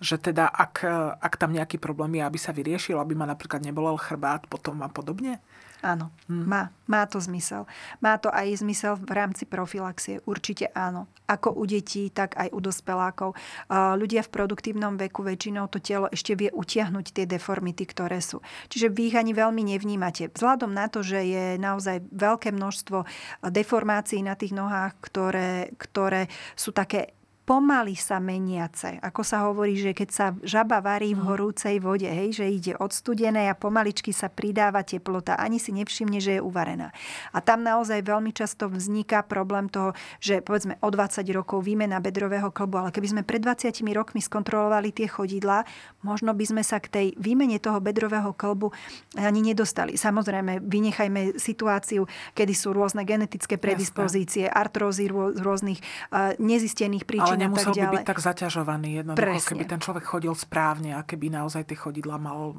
[0.03, 0.83] že teda ak,
[1.23, 4.91] ak tam nejaký problém je, aby sa vyriešil, aby ma napríklad nebolel chrbát potom a
[4.91, 5.39] podobne?
[5.83, 6.47] Áno, hmm.
[6.47, 7.67] má, má to zmysel.
[7.99, 11.11] Má to aj zmysel v rámci profilaxie, určite áno.
[11.27, 13.35] Ako u detí, tak aj u dospelákov.
[13.73, 18.39] Ľudia v produktívnom veku väčšinou to telo ešte vie utiahnuť tie deformity, ktoré sú.
[18.71, 20.31] Čiže vy ich ani veľmi nevnímate.
[20.31, 23.03] Vzhľadom na to, že je naozaj veľké množstvo
[23.51, 29.03] deformácií na tých nohách, ktoré, ktoré sú také pomaly sa meniace.
[29.03, 31.27] Ako sa hovorí, že keď sa žaba varí v mhm.
[31.27, 36.23] horúcej vode, hej, že ide od studenej a pomaličky sa pridáva teplota, ani si nevšimne,
[36.23, 36.95] že je uvarená.
[37.35, 42.55] A tam naozaj veľmi často vzniká problém toho, že povedzme o 20 rokov výmena bedrového
[42.55, 45.67] klbu, ale keby sme pred 20 rokmi skontrolovali tie chodidlá,
[46.07, 48.71] možno by sme sa k tej výmene toho bedrového klbu
[49.19, 49.99] ani nedostali.
[49.99, 52.07] Samozrejme, vynechajme situáciu,
[52.39, 58.19] kedy sú rôzne genetické predispozície, artrózy rôznych uh, nezistených príčin ale nemusel by byť tak
[58.21, 59.49] zaťažovaný jednoducho, Presne.
[59.57, 62.53] keby ten človek chodil správne a keby naozaj tie chodidla mal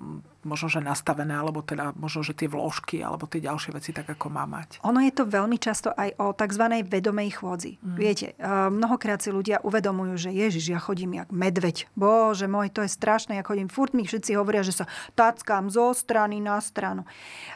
[0.47, 4.31] možno, že nastavené, alebo teda možno, že tie vložky, alebo tie ďalšie veci tak, ako
[4.31, 4.79] má mať.
[4.87, 6.63] Ono je to veľmi často aj o tzv.
[6.87, 7.81] vedomej chôdzi.
[7.83, 7.97] Mm.
[7.99, 8.27] Viete,
[8.71, 11.91] mnohokrát si ľudia uvedomujú, že Ježiš, ja chodím jak medveď.
[11.97, 14.85] Bože môj, to je strašné, ja chodím furt mi všetci hovoria, že sa
[15.17, 17.09] tackám zo strany na stranu.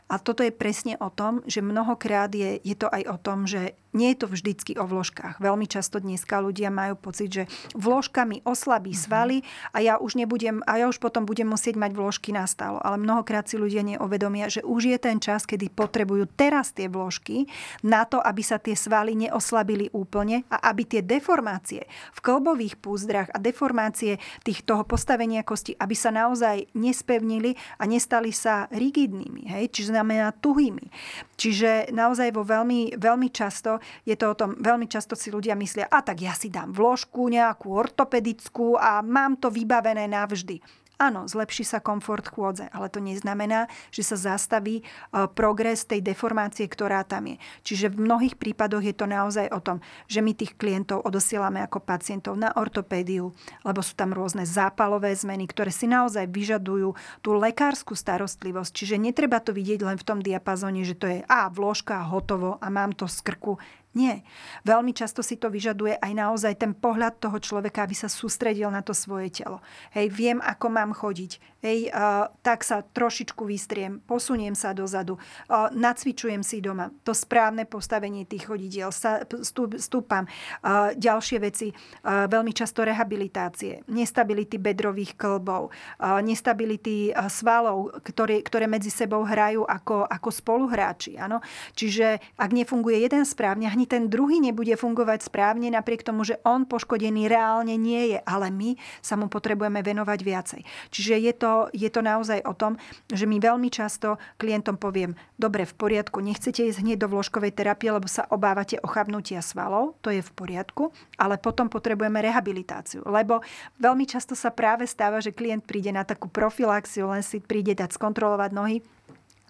[0.10, 3.78] A toto je presne o tom, že mnohokrát je, je to aj o tom, že
[3.98, 5.42] nie je to vždycky o vložkách.
[5.42, 9.00] Veľmi často dneska ľudia majú pocit, že vložkami oslabí mhm.
[9.00, 9.38] svaly
[9.74, 12.77] a ja už nebudem, a ja už potom budem musieť mať vložky na stálo.
[12.82, 17.50] Ale mnohokrát si ľudia neuvedomia, že už je ten čas, kedy potrebujú teraz tie vložky
[17.84, 23.30] na to, aby sa tie svaly neoslabili úplne a aby tie deformácie v klbových púzdrach
[23.34, 29.72] a deformácie tých toho postavenia kosti, aby sa naozaj nespevnili a nestali sa rigidnými, hej?
[29.74, 30.90] čiže znamená tuhými.
[31.38, 35.90] Čiže naozaj vo veľmi, veľmi často je to o tom, veľmi často si ľudia myslia,
[35.90, 40.87] a tak ja si dám vložku nejakú ortopedickú a mám to vybavené navždy.
[40.98, 44.84] Áno, zlepší sa komfort chôdze, ale to neznamená, že sa zastaví e,
[45.30, 47.38] progres tej deformácie, ktorá tam je.
[47.62, 49.78] Čiže v mnohých prípadoch je to naozaj o tom,
[50.10, 53.30] že my tých klientov odosielame ako pacientov na ortopédiu,
[53.62, 58.74] lebo sú tam rôzne zápalové zmeny, ktoré si naozaj vyžadujú tú lekárskú starostlivosť.
[58.74, 62.74] Čiže netreba to vidieť len v tom diapazóne, že to je a vložka, hotovo a
[62.74, 63.62] mám to z krku
[63.98, 64.22] Nie.
[64.62, 68.86] Veľmi často si to vyžaduje aj naozaj ten pohľad toho človeka, aby sa sústredil na
[68.86, 69.58] to svoje telo.
[69.98, 71.57] Hej, viem, ako mám chodiť.
[71.58, 77.66] Hej, uh, tak sa trošičku vystriem, posuniem sa dozadu, uh, nacvičujem si doma to správne
[77.66, 80.30] postavenie tých chodidiel, sa, stúp, stúpam.
[80.62, 88.46] Uh, ďalšie veci, uh, veľmi často rehabilitácie, nestability bedrových klbov, uh, nestability uh, svalov, ktoré,
[88.46, 91.18] ktoré medzi sebou hrajú ako, ako spoluhráči.
[91.18, 91.42] Áno?
[91.74, 96.70] Čiže ak nefunguje jeden správne, ani ten druhý nebude fungovať správne, napriek tomu, že on
[96.70, 100.62] poškodený reálne nie je, ale my sa mu potrebujeme venovať viacej.
[100.94, 102.76] Čiže je to, je to naozaj o tom,
[103.12, 107.92] že my veľmi často klientom poviem, dobre, v poriadku, nechcete ísť hneď do vložkovej terapie,
[107.92, 113.42] lebo sa obávate ochabnutia svalov, to je v poriadku, ale potom potrebujeme rehabilitáciu, lebo
[113.80, 117.96] veľmi často sa práve stáva, že klient príde na takú profilaxiu, len si príde dať
[117.96, 118.78] skontrolovať nohy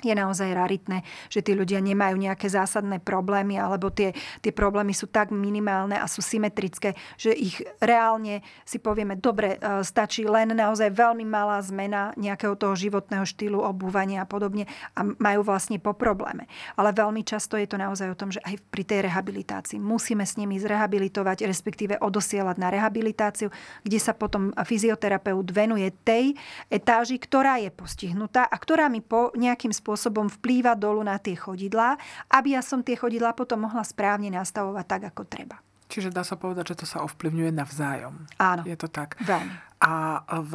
[0.05, 4.13] je naozaj raritné, že tí ľudia nemajú nejaké zásadné problémy alebo tie,
[4.45, 9.81] tie problémy sú tak minimálne a sú symetrické, že ich reálne si povieme, dobre, e,
[9.81, 15.41] stačí len naozaj veľmi malá zmena nejakého toho životného štýlu, obúvania a podobne a majú
[15.41, 16.45] vlastne po probléme.
[16.77, 20.37] Ale veľmi často je to naozaj o tom, že aj pri tej rehabilitácii musíme s
[20.37, 23.49] nimi zrehabilitovať, respektíve odosielať na rehabilitáciu,
[23.81, 26.37] kde sa potom fyzioterapeut venuje tej
[26.69, 31.39] etáži, ktorá je postihnutá a ktorá mi po nejakým spôsobom spôsobom vplýva dolu na tie
[31.39, 31.95] chodidlá,
[32.27, 35.63] aby ja som tie chodidlá potom mohla správne nastavovať tak, ako treba.
[35.87, 38.27] Čiže dá sa povedať, že to sa ovplyvňuje navzájom.
[38.43, 38.61] Áno.
[38.67, 39.15] Je to tak.
[39.23, 39.55] Veľmi.
[39.77, 40.51] A v,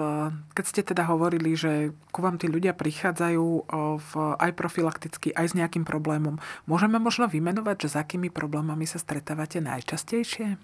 [0.52, 3.46] keď ste teda hovorili, že ku vám tí ľudia prichádzajú
[3.96, 6.36] v, aj profilakticky, aj s nejakým problémom,
[6.68, 10.60] môžeme možno vymenovať, že s akými problémami sa stretávate najčastejšie?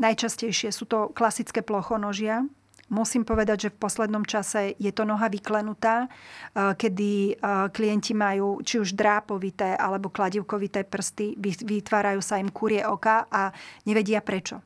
[0.00, 2.48] Najčastejšie sú to klasické plochonožia,
[2.90, 7.36] Musím povedať, že v poslednom čase je to noha vyklenutá, eh, kedy eh,
[7.70, 13.54] klienti majú či už drápovité alebo kladivkovité prsty, vytvárajú sa im kurie oka a
[13.86, 14.60] nevedia prečo.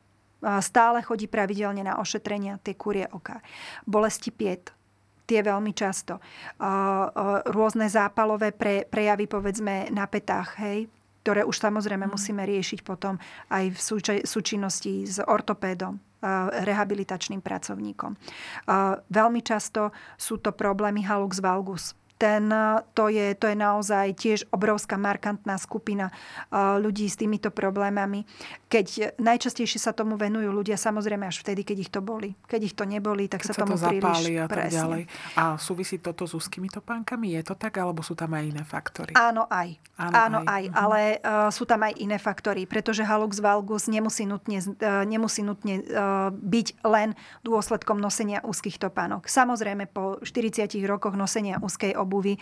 [0.44, 3.40] Stále chodí pravidelne na ošetrenia tie kurie oka.
[3.88, 4.76] Bolesti piet,
[5.24, 6.20] tie veľmi často.
[6.20, 6.64] Eh,
[7.48, 10.88] rôzne zápalové pre, prejavy, povedzme, na petách, hej,
[11.24, 12.12] ktoré už samozrejme mhm.
[12.12, 13.16] musíme riešiť potom
[13.48, 13.78] aj v
[14.28, 15.96] súčinnosti s ortopédom
[16.64, 18.16] rehabilitačným pracovníkom.
[19.12, 21.92] Veľmi často sú to problémy halux valgus
[22.24, 22.48] ten,
[22.96, 26.08] to, je, to je naozaj tiež obrovská markantná skupina
[26.54, 28.24] ľudí s týmito problémami.
[28.72, 32.32] Keď najčastejšie sa tomu venujú ľudia samozrejme až vtedy, keď ich to boli.
[32.48, 35.02] Keď ich to neboli, tak keď sa, sa tomu to príliš a tak ďalej.
[35.36, 37.36] A súvisí toto s úzkými topánkami?
[37.36, 39.12] Je to tak, alebo sú tam aj iné faktory?
[39.12, 39.76] Áno, aj.
[40.00, 40.64] Áno, Áno aj, aj.
[40.64, 40.74] Mhm.
[40.74, 45.84] ale uh, sú tam aj iné faktory, pretože halux valgus nemusí nutne, uh, nemusí nutne
[45.84, 47.12] uh, byť len
[47.44, 49.28] dôsledkom nosenia úzkých topánok.
[49.28, 52.38] Samozrejme, po 40 rokoch nosenia úzkej obu obuvy,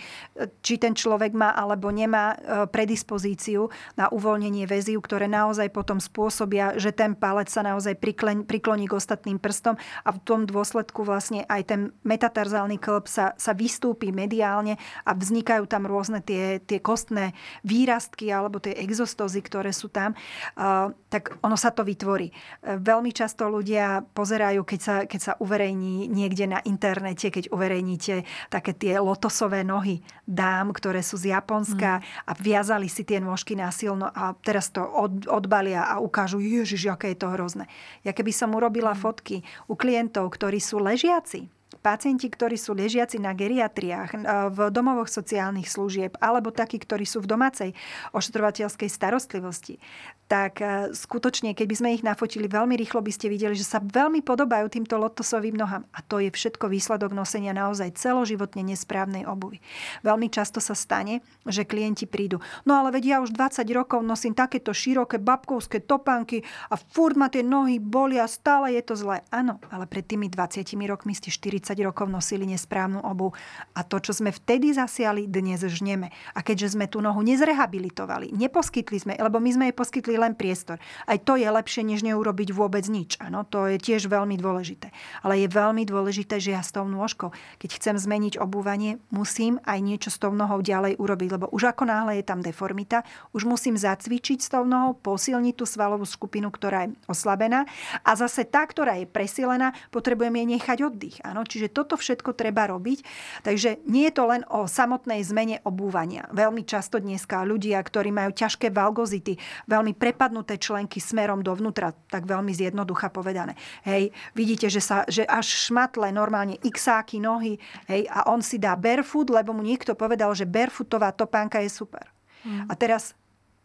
[0.60, 6.76] či ten človek má alebo nemá e, predispozíciu na uvoľnenie väziu, ktoré naozaj potom spôsobia,
[6.76, 7.96] že ten palec sa naozaj
[8.44, 13.56] prikloní k ostatným prstom a v tom dôsledku vlastne aj ten metatarzálny klb sa, sa
[13.56, 14.76] vystúpi mediálne
[15.08, 17.32] a vznikajú tam rôzne tie, tie kostné
[17.64, 22.28] výrastky alebo tie exostózy, ktoré sú tam, e, tak ono sa to vytvorí.
[22.28, 22.34] E,
[22.76, 28.74] veľmi často ľudia pozerajú, keď sa, keď sa uverejní niekde na internete, keď uverejníte také
[28.74, 32.04] tie lotosové nohy dám, ktoré sú z Japonska mm.
[32.24, 37.12] a viazali si tie nôžky násilno a teraz to od, odbalia a ukážu, ježiš, aké
[37.12, 37.68] je to hrozné.
[38.00, 38.98] Ja keby som urobila mm.
[39.04, 44.18] fotky u klientov, ktorí sú ležiaci, pacienti, ktorí sú ležiaci na geriatriách, e,
[44.50, 47.70] v domovoch sociálnych služieb alebo takí, ktorí sú v domácej
[48.10, 49.78] ošetrovateľskej starostlivosti,
[50.26, 54.24] tak e, skutočne, keby sme ich nafotili veľmi rýchlo, by ste videli, že sa veľmi
[54.26, 55.86] podobajú týmto lotosovým nohám.
[55.94, 59.62] A to je všetko výsledok nosenia naozaj celoživotne nesprávnej obuvy.
[60.02, 62.40] Veľmi často sa stane, že klienti prídu.
[62.66, 66.40] No ale vedia, ja už 20 rokov nosím takéto široké babkovské topánky
[66.72, 69.20] a furt ma tie nohy bolia, stále je to zlé.
[69.28, 73.30] Áno, ale pred tými 20 rokmi ste 40 rokov nosili nesprávnu obu
[73.78, 76.10] a to, čo sme vtedy zasiali, dnes žneme.
[76.34, 80.82] A keďže sme tú nohu nezrehabilitovali, neposkytli sme, lebo my sme jej poskytli len priestor.
[81.06, 83.14] Aj to je lepšie, než neurobiť vôbec nič.
[83.22, 84.90] Áno, to je tiež veľmi dôležité.
[85.22, 87.30] Ale je veľmi dôležité, že ja s tou nôžkou,
[87.62, 91.86] keď chcem zmeniť obúvanie, musím aj niečo s tou nohou ďalej urobiť, lebo už ako
[91.86, 96.88] náhle je tam deformita, už musím zacvičiť s tou nohou, posilniť tú svalovú skupinu, ktorá
[96.88, 97.68] je oslabená
[98.02, 101.16] a zase tá, ktorá je presilená, potrebujem jej nechať oddych.
[101.22, 103.04] Áno, čiže toto všetko treba robiť.
[103.44, 106.24] Takže nie je to len o samotnej zmene obúvania.
[106.32, 109.36] Veľmi často dneska ľudia, ktorí majú ťažké valgozity,
[109.68, 113.54] veľmi prepadnuté členky smerom dovnútra, tak veľmi zjednoducha povedané.
[113.84, 118.72] Hej, vidíte, že, sa, že až šmatle normálne xáky nohy, hej, a on si dá
[118.74, 122.08] barefoot, lebo mu niekto povedal, že barefootová topánka je super.
[122.42, 122.66] Mm.
[122.66, 123.14] A teraz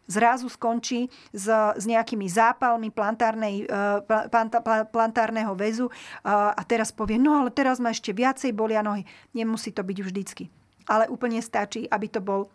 [0.08, 3.68] zrazu skončí s, s nejakými zápalmi plantárnej,
[4.32, 5.92] planta, plantárneho väzu
[6.24, 9.04] a teraz povie, no ale teraz ma ešte viacej bolia nohy.
[9.36, 10.48] Nemusí to byť vždycky.
[10.88, 12.48] Ale úplne stačí, aby to bol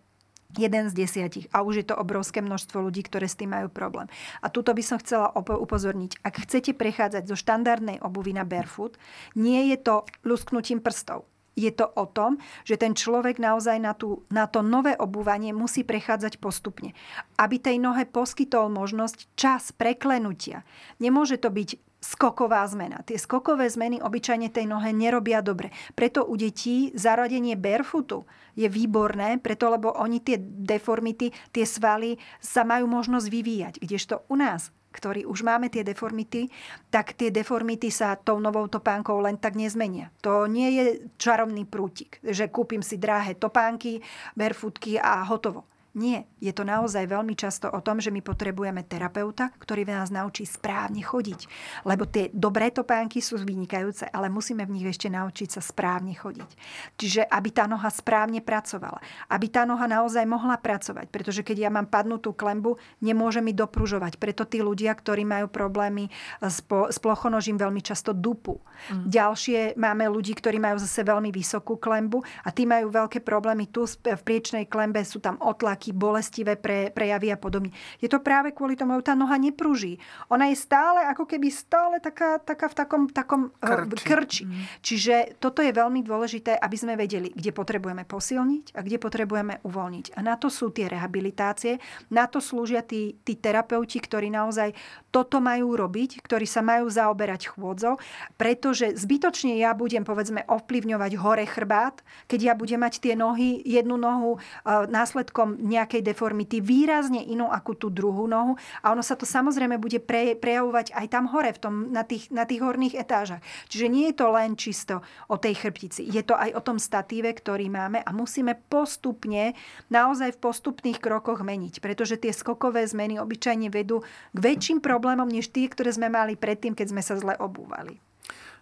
[0.57, 1.49] jeden z desiatich.
[1.49, 4.05] A už je to obrovské množstvo ľudí, ktoré s tým majú problém.
[4.41, 6.21] A tuto by som chcela upozorniť.
[6.21, 8.97] Ak chcete prechádzať zo štandardnej obuvy na barefoot,
[9.33, 14.25] nie je to lusknutím prstov je to o tom, že ten človek naozaj na, tú,
[14.33, 16.97] na to nové obúvanie musí prechádzať postupne.
[17.37, 20.65] Aby tej nohe poskytol možnosť čas preklenutia.
[20.97, 22.99] Nemôže to byť skoková zmena.
[23.07, 25.71] Tie skokové zmeny obyčajne tej nohe nerobia dobre.
[25.95, 28.27] Preto u detí zaradenie barefootu
[28.59, 33.73] je výborné, preto lebo oni tie deformity, tie svaly sa majú možnosť vyvíjať.
[33.79, 36.53] Kdežto u nás ktorí už máme tie deformity,
[36.93, 40.13] tak tie deformity sa tou novou topánkou len tak nezmenia.
[40.21, 40.85] To nie je
[41.17, 44.05] čarovný prútik, že kúpim si drahé topánky,
[44.37, 45.72] barefootky a hotovo.
[45.93, 50.41] Nie, je to naozaj veľmi často o tom, že my potrebujeme terapeuta, ktorý nás naučí
[50.41, 51.45] správne chodiť.
[51.85, 56.49] Lebo tie dobré topánky sú vynikajúce, ale musíme v nich ešte naučiť sa správne chodiť.
[56.97, 58.97] Čiže aby tá noha správne pracovala.
[59.29, 61.13] Aby tá noha naozaj mohla pracovať.
[61.13, 64.17] Pretože keď ja mám padnutú klembu, nemôže mi dopružovať.
[64.17, 66.09] Preto tí ľudia, ktorí majú problémy
[66.41, 68.57] s, po, s plochonožím, veľmi často dupu.
[68.89, 69.13] Mm.
[69.13, 73.85] Ďalšie máme ľudí, ktorí majú zase veľmi vysokú klembu a tí majú veľké problémy tu
[73.85, 77.75] v priečnej klembe, sú tam otlaky nejaké bolestivé pre, prejavy a podobne.
[77.99, 79.99] Je to práve kvôli tomu, že tá noha nepruží.
[80.31, 84.07] Ona je stále ako keby stále taká, taká v takom, takom eh, krči.
[84.07, 84.43] krči.
[84.47, 84.63] Mm.
[84.79, 90.15] Čiže toto je veľmi dôležité, aby sme vedeli, kde potrebujeme posilniť a kde potrebujeme uvoľniť.
[90.15, 94.71] A na to sú tie rehabilitácie, na to slúžia tí, tí terapeuti, ktorí naozaj
[95.11, 97.99] toto majú robiť, ktorí sa majú zaoberať chôdzou,
[98.39, 103.99] pretože zbytočne ja budem povedzme ovplyvňovať hore chrbát, keď ja budem mať tie nohy, jednu
[103.99, 108.53] nohu eh, následkom nejakej deformity výrazne inú ako tú druhú nohu
[108.85, 112.29] a ono sa to samozrejme bude pre, prejavovať aj tam hore, v tom, na, tých,
[112.29, 113.41] na tých horných etážach.
[113.67, 116.05] Čiže nie je to len čisto o tej chrbtici.
[116.05, 119.57] Je to aj o tom statíve, ktorý máme a musíme postupne,
[119.89, 125.49] naozaj v postupných krokoch meniť, pretože tie skokové zmeny obyčajne vedú k väčším problémom, než
[125.49, 127.97] tie, ktoré sme mali predtým, keď sme sa zle obúvali.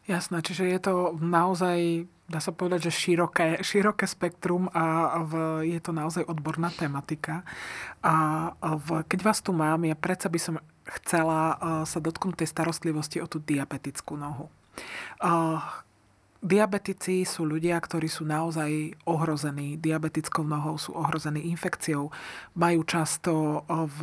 [0.10, 5.34] Jasné, čiže je to naozaj dá sa povedať, že široké, široké spektrum a v,
[5.68, 7.44] je to naozaj odborná tematika.
[8.00, 10.56] A v, keď vás tu mám, ja predsa by som
[10.88, 14.48] chcela sa dotknúť tej starostlivosti o tú diabetickú nohu.
[16.42, 22.10] Diabetici sú ľudia, ktorí sú naozaj ohrození diabetickou nohou, sú ohrození infekciou,
[22.58, 24.00] majú často v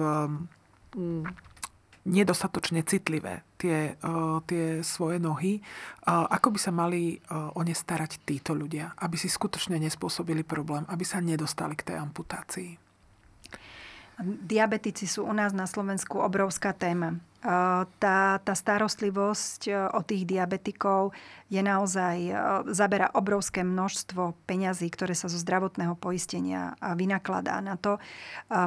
[2.08, 4.00] nedostatočne citlivé tie,
[4.48, 5.60] tie svoje nohy.
[6.08, 11.04] Ako by sa mali o ne starať títo ľudia, aby si skutočne nespôsobili problém, aby
[11.04, 12.70] sa nedostali k tej amputácii?
[14.24, 21.14] Diabetici sú u nás na Slovensku obrovská téma tá, tá starostlivosť o tých diabetikov
[21.48, 22.28] je naozaj,
[22.76, 27.96] zabera obrovské množstvo peňazí, ktoré sa zo zdravotného poistenia vynakladá na to.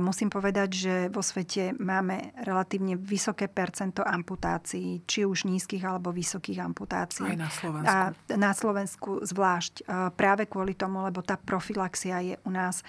[0.02, 6.60] Musím povedať, že vo svete máme relatívne vysoké percento amputácií, či už nízkych alebo vysokých
[6.66, 7.38] amputácií.
[7.38, 7.92] Aj na Slovensku.
[7.94, 7.98] A
[8.34, 9.86] na Slovensku zvlášť.
[10.18, 12.82] Práve kvôli tomu, lebo tá profilaxia je u nás.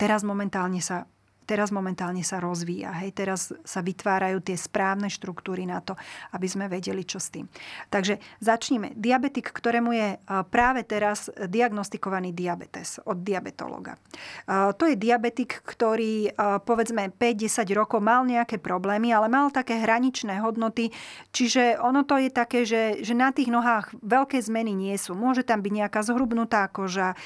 [0.00, 1.04] Teraz momentálne sa
[1.46, 2.94] teraz momentálne sa rozvíja.
[3.02, 5.98] Hej, teraz sa vytvárajú tie správne štruktúry na to,
[6.32, 7.50] aby sme vedeli, čo s tým.
[7.90, 8.94] Takže začníme.
[8.94, 10.08] Diabetik, ktorému je
[10.50, 13.98] práve teraz diagnostikovaný diabetes od diabetologa.
[14.50, 20.94] To je diabetik, ktorý povedzme 5-10 rokov mal nejaké problémy, ale mal také hraničné hodnoty,
[21.34, 25.16] čiže ono to je také, že, že na tých nohách veľké zmeny nie sú.
[25.18, 27.16] Môže tam byť nejaká zhrubnutá koža,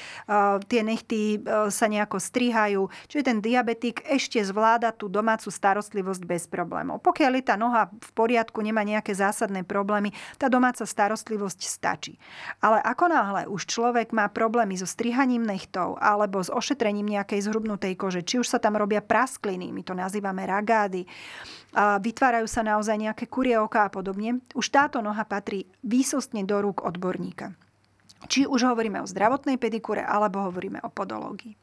[0.67, 2.89] tie nechty sa nejako strihajú.
[3.11, 7.03] Čiže ten diabetik ešte zvláda tú domácu starostlivosť bez problémov.
[7.03, 12.15] Pokiaľ je tá noha v poriadku, nemá nejaké zásadné problémy, tá domáca starostlivosť stačí.
[12.63, 17.99] Ale ako náhle už človek má problémy so strihaním nechtov alebo s ošetrením nejakej zhrubnutej
[17.99, 21.03] kože, či už sa tam robia praskliny, my to nazývame ragády,
[21.75, 26.81] vytvárajú sa naozaj nejaké kurie oka a podobne, už táto noha patrí výsostne do rúk
[26.87, 27.53] odborníka.
[28.25, 31.53] Či už hovoríme o zdravotnej pedikúre, alebo hovoríme o podológii.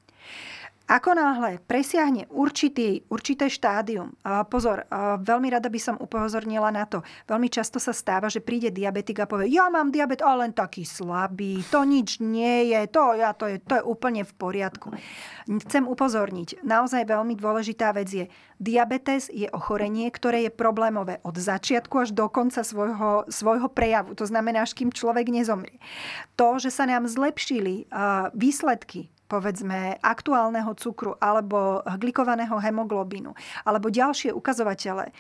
[0.85, 4.13] Ako náhle presiahne určitý, určité štádium,
[4.53, 4.85] pozor,
[5.25, 9.25] veľmi rada by som upozornila na to, veľmi často sa stáva, že príde diabetik a
[9.25, 13.49] povie, ja mám diabet, ale len taký slabý, to nič nie je, to, ja, to,
[13.49, 14.93] je, to je úplne v poriadku.
[15.49, 18.29] Chcem upozorniť, naozaj veľmi dôležitá vec je,
[18.61, 24.29] diabetes je ochorenie, ktoré je problémové od začiatku až do konca svojho, svojho prejavu, to
[24.29, 25.81] znamená, až kým človek nezomrie.
[26.37, 27.89] To, že sa nám zlepšili
[28.37, 33.35] výsledky povedzme aktuálneho cukru alebo glikovaného hemoglobínu
[33.67, 35.11] alebo ďalšie ukazovatele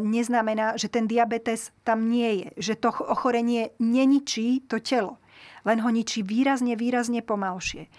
[0.00, 5.20] neznamená, že ten diabetes tam nie je, že to ochorenie neničí to telo
[5.64, 7.92] len ho ničí výrazne, výrazne pomalšie.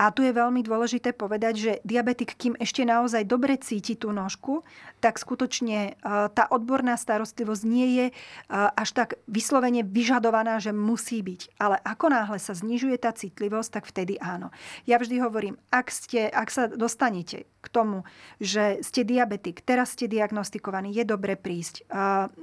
[0.00, 4.64] A tu je veľmi dôležité povedať, že diabetik, kým ešte naozaj dobre cíti tú nožku,
[5.00, 5.92] tak skutočne e,
[6.30, 8.14] tá odborná starostlivosť nie je e,
[8.52, 11.56] až tak vyslovene vyžadovaná, že musí byť.
[11.56, 14.52] Ale ako náhle sa znižuje tá citlivosť, tak vtedy áno.
[14.84, 18.08] Ja vždy hovorím, ak, ste, ak sa dostanete k tomu,
[18.40, 21.92] že ste diabetik, teraz ste diagnostikovaní, je dobre prísť e,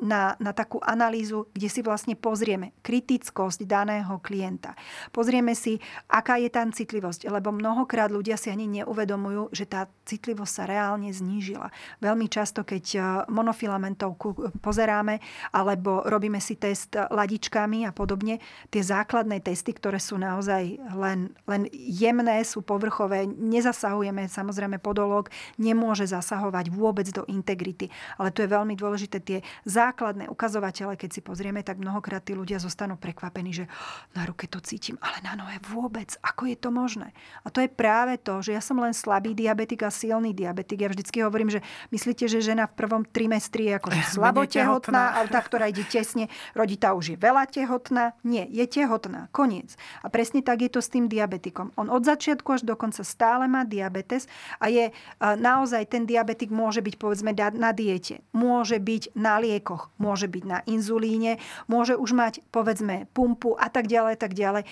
[0.01, 4.73] na, na takú analýzu, kde si vlastne pozrieme kritickosť daného klienta.
[5.13, 5.77] Pozrieme si,
[6.09, 11.11] aká je tam citlivosť, lebo mnohokrát ľudia si ani neuvedomujú, že tá citlivosť sa reálne
[11.11, 11.69] znížila.
[11.99, 12.99] Veľmi často, keď e,
[13.31, 15.19] monofilamentovku pozeráme
[15.55, 18.37] alebo robíme si test ladičkami a podobne,
[18.69, 26.05] tie základné testy, ktoré sú naozaj len, len jemné, sú povrchové, nezasahujeme, samozrejme podolog nemôže
[26.07, 27.89] zasahovať vôbec do integrity.
[28.19, 32.61] Ale tu je veľmi dôležité tie základné ukazovatele, keď si pozrieme, tak mnohokrát tí ľudia
[32.61, 33.65] zostanú prekvapení, že
[34.13, 36.13] na ruke to cítim, ale na nohe vôbec.
[36.21, 37.11] Ako je to možné?
[37.43, 40.83] A to je práve to, že ja som len slabý diabetik a silný diabetik.
[40.83, 45.27] Ja vždycky hovorím, že myslíte, že žena v prvom trimestri je ako slabo tehotná, ale
[45.29, 48.13] tá, ktorá ide tesne, rodí tá už je veľa tehotná.
[48.23, 49.29] Nie, je tehotná.
[49.31, 49.75] Koniec.
[50.01, 51.73] A presne tak je to s tým diabetikom.
[51.75, 54.29] On od začiatku až do konca stále má diabetes
[54.61, 60.29] a je naozaj ten diabetik môže byť povedzme na diete, môže byť na liekoch, môže
[60.29, 64.63] byť na inzulíne, môže už mať povedzme pumpu a tak ďalej, tak ďalej.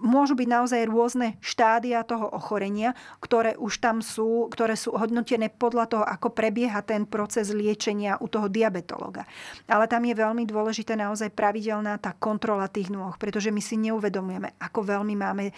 [0.00, 5.86] Môžu byť naozaj rôzne štádia toho ochorenia, ktoré už tam sú, ktoré sú hodnotené podľa
[5.86, 9.24] toho, ako prebieha ten proces liečenia u toho diabetologa.
[9.70, 14.56] Ale tam je veľmi dôležité naozaj pravidelná tá kontrola tých nôh, pretože my si neuvedomujeme,
[14.58, 15.52] ako veľmi máme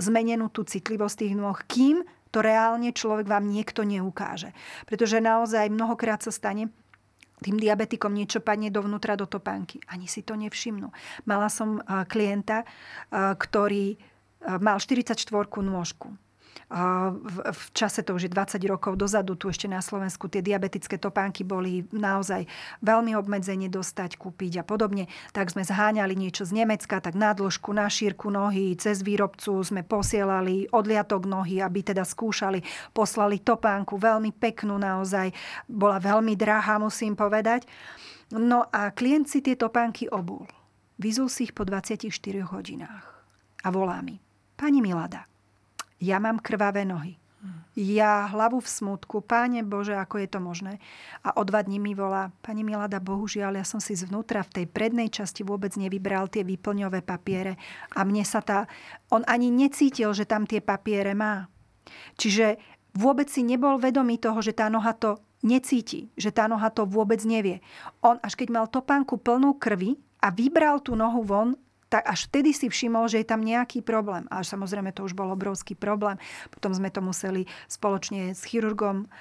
[0.00, 2.02] zmenenú tú citlivosť tých nôh, kým
[2.32, 4.56] to reálne človek vám niekto neukáže.
[4.88, 6.72] Pretože naozaj mnohokrát sa stane,
[7.42, 9.82] tým diabetikom niečo padne dovnútra do topánky.
[9.90, 10.94] Ani si to nevšimnú.
[11.26, 12.62] Mala som klienta,
[13.12, 13.98] ktorý
[14.62, 15.18] mal 44
[15.58, 16.14] nôžku.
[17.52, 21.44] V čase, to už je 20 rokov dozadu, tu ešte na Slovensku tie diabetické topánky
[21.44, 22.48] boli naozaj
[22.80, 25.04] veľmi obmedzenie dostať, kúpiť a podobne.
[25.36, 29.84] Tak sme zháňali niečo z Nemecka, tak na dĺžku, na šírku nohy, cez výrobcu sme
[29.84, 32.64] posielali odliatok nohy, aby teda skúšali,
[32.96, 35.28] poslali topánku, veľmi peknú naozaj.
[35.68, 37.68] Bola veľmi drahá, musím povedať.
[38.32, 40.48] No a klient si tie topánky obul.
[40.96, 42.08] Vyzul si ich po 24
[42.48, 43.04] hodinách
[43.60, 44.20] a volá mi
[44.56, 45.26] Pani Milada,
[46.02, 47.22] ja mám krvavé nohy.
[47.72, 50.76] Ja hlavu v smutku, páne Bože, ako je to možné.
[51.24, 54.66] A o dva dní mi volá, pani Milada, bohužiaľ, ja som si zvnútra v tej
[54.68, 57.56] prednej časti vôbec nevybral tie výplňové papiere
[57.96, 58.68] a mne sa tá...
[59.08, 61.48] On ani necítil, že tam tie papiere má.
[62.20, 62.60] Čiže
[62.92, 67.24] vôbec si nebol vedomý toho, že tá noha to necíti, že tá noha to vôbec
[67.24, 67.64] nevie.
[68.04, 71.56] On až keď mal topánku plnú krvi a vybral tú nohu von,
[71.92, 74.24] tak až vtedy si všimol, že je tam nejaký problém.
[74.32, 76.16] A samozrejme to už bol obrovský problém.
[76.48, 79.12] Potom sme to museli spoločne s chirurgom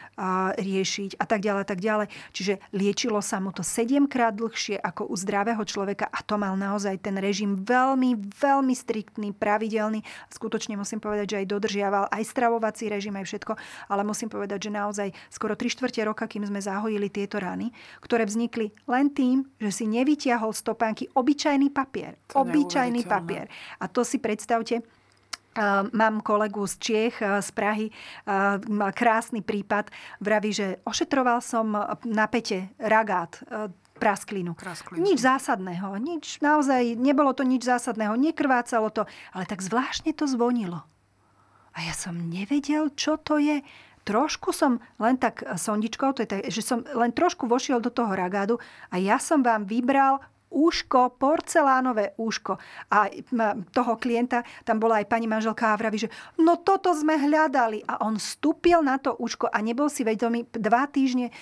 [0.55, 2.07] riešiť a tak ďalej, tak ďalej.
[2.32, 6.55] Čiže liečilo sa mu to 7 krát dlhšie ako u zdravého človeka a to mal
[6.55, 9.99] naozaj ten režim veľmi, veľmi striktný, pravidelný.
[10.32, 13.53] Skutočne musím povedať, že aj dodržiaval aj stravovací režim, aj všetko,
[13.91, 18.24] ale musím povedať, že naozaj skoro 3 štvrte roka, kým sme zahojili tieto rany, ktoré
[18.24, 22.15] vznikli len tým, že si nevytiahol stopánky obyčajný papier.
[22.32, 22.61] Oby obyčajný
[23.07, 23.47] papier.
[23.80, 24.82] A to si predstavte,
[25.91, 27.91] Mám kolegu z Čiech, z Prahy,
[28.72, 29.91] mal krásny prípad.
[30.24, 31.76] Vraví, že ošetroval som
[32.07, 33.36] na pete ragát,
[33.99, 34.55] prasklinu.
[34.55, 35.03] prasklinu.
[35.03, 39.03] Nič zásadného, nič, naozaj nebolo to nič zásadného, nekrvácalo to,
[39.36, 40.88] ale tak zvláštne to zvonilo.
[41.76, 43.59] A ja som nevedel, čo to je.
[44.01, 48.09] Trošku som len tak sondičkou, to je tak, že som len trošku vošiel do toho
[48.18, 48.57] ragádu
[48.89, 52.60] a ja som vám vybral úško, porcelánové úško.
[52.91, 53.08] A
[53.72, 57.88] toho klienta, tam bola aj pani manželka a vraví, že no toto sme hľadali.
[57.88, 61.34] A on vstúpil na to úško a nebol si vedomý, dva týždne e,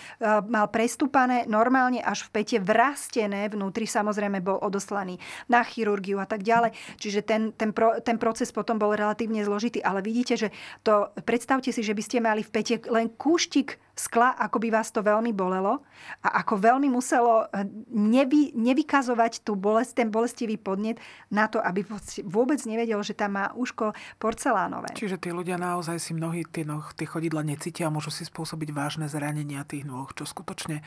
[0.46, 5.18] mal prestúpané normálne až v pete vrastené, vnútri samozrejme bol odoslaný
[5.50, 6.72] na chirurgiu a tak ďalej.
[7.02, 9.82] Čiže ten, ten, pro, ten proces potom bol relatívne zložitý.
[9.82, 10.48] Ale vidíte, že
[10.86, 14.88] to, predstavte si, že by ste mali v pete len kúštik skla, ako by vás
[14.96, 15.84] to veľmi bolelo
[16.24, 21.84] a ako veľmi muselo eh, nevy, nevykazovať tú bolest, ten bolestivý podnet na to, aby
[22.24, 24.96] vôbec nevedel, že tam má úško porcelánové.
[24.96, 28.72] Čiže tí ľudia naozaj si mnohí tie, noh, tie chodidla necítia a môžu si spôsobiť
[28.72, 30.80] vážne zranenia tých nôh, čo skutočne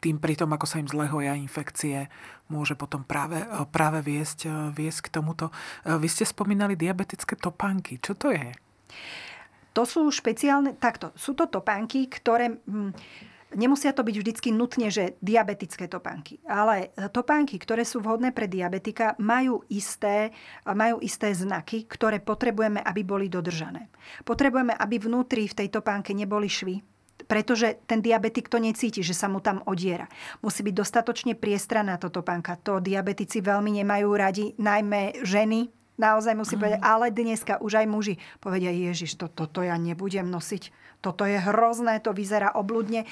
[0.00, 2.12] tým pritom, ako sa im zlehoja infekcie,
[2.52, 5.52] môže potom práve, eh, práve viesť, eh, viesť k tomuto.
[5.84, 8.00] Vy ste spomínali diabetické topánky.
[8.00, 8.56] Čo to je?
[9.74, 12.62] To sú špeciálne, takto, sú to topánky, ktoré...
[12.64, 12.94] Hm,
[13.54, 19.14] Nemusia to byť vždycky nutne, že diabetické topánky, ale topánky, ktoré sú vhodné pre diabetika,
[19.22, 20.34] majú isté,
[20.66, 23.94] majú isté znaky, ktoré potrebujeme, aby boli dodržané.
[24.26, 26.82] Potrebujeme, aby vnútri v tej topánke neboli švy,
[27.30, 30.10] pretože ten diabetik to necíti, že sa mu tam odiera.
[30.42, 32.58] Musí byť dostatočne priestraná toto pánka.
[32.66, 36.62] To diabetici veľmi nemajú radi, najmä ženy, Naozaj musím mm.
[36.62, 40.74] povedať, ale dneska už aj muži povedia, Ježiš, to, toto ja nebudem nosiť.
[41.04, 43.04] Toto je hrozné, to vyzerá obludne.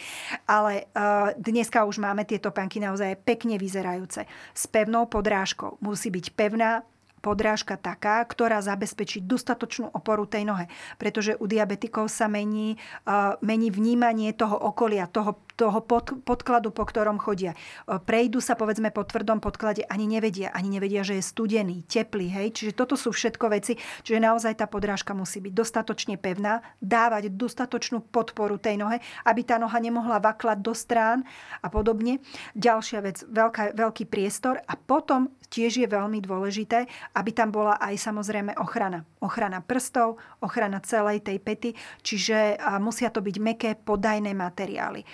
[0.48, 4.24] Ale uh, dneska už máme tieto panky naozaj pekne vyzerajúce.
[4.56, 5.76] S pevnou podrážkou.
[5.84, 6.82] Musí byť pevná,
[7.22, 10.66] podrážka taká, ktorá zabezpečí dostatočnú oporu tej nohe.
[10.98, 16.86] Pretože u diabetikov sa mení, uh, mení vnímanie toho okolia, toho, toho pod, podkladu, po
[16.86, 17.52] ktorom chodia.
[17.84, 20.50] Uh, prejdu sa povedzme po tvrdom podklade, ani nevedia.
[20.54, 22.28] Ani nevedia, že je studený, teplý.
[22.32, 22.48] Hej?
[22.56, 23.76] Čiže toto sú všetko veci.
[24.02, 29.56] Čiže naozaj tá podrážka musí byť dostatočne pevná, dávať dostatočnú podporu tej nohe, aby tá
[29.58, 31.24] noha nemohla vaklať do strán
[31.60, 32.22] a podobne.
[32.56, 38.00] Ďalšia vec, veľká, veľký priestor a potom tiež je veľmi dôležité, aby tam bola aj
[38.00, 39.04] samozrejme ochrana.
[39.20, 45.04] Ochrana prstov, ochrana celej tej pety, čiže musia to byť meké podajné materiály.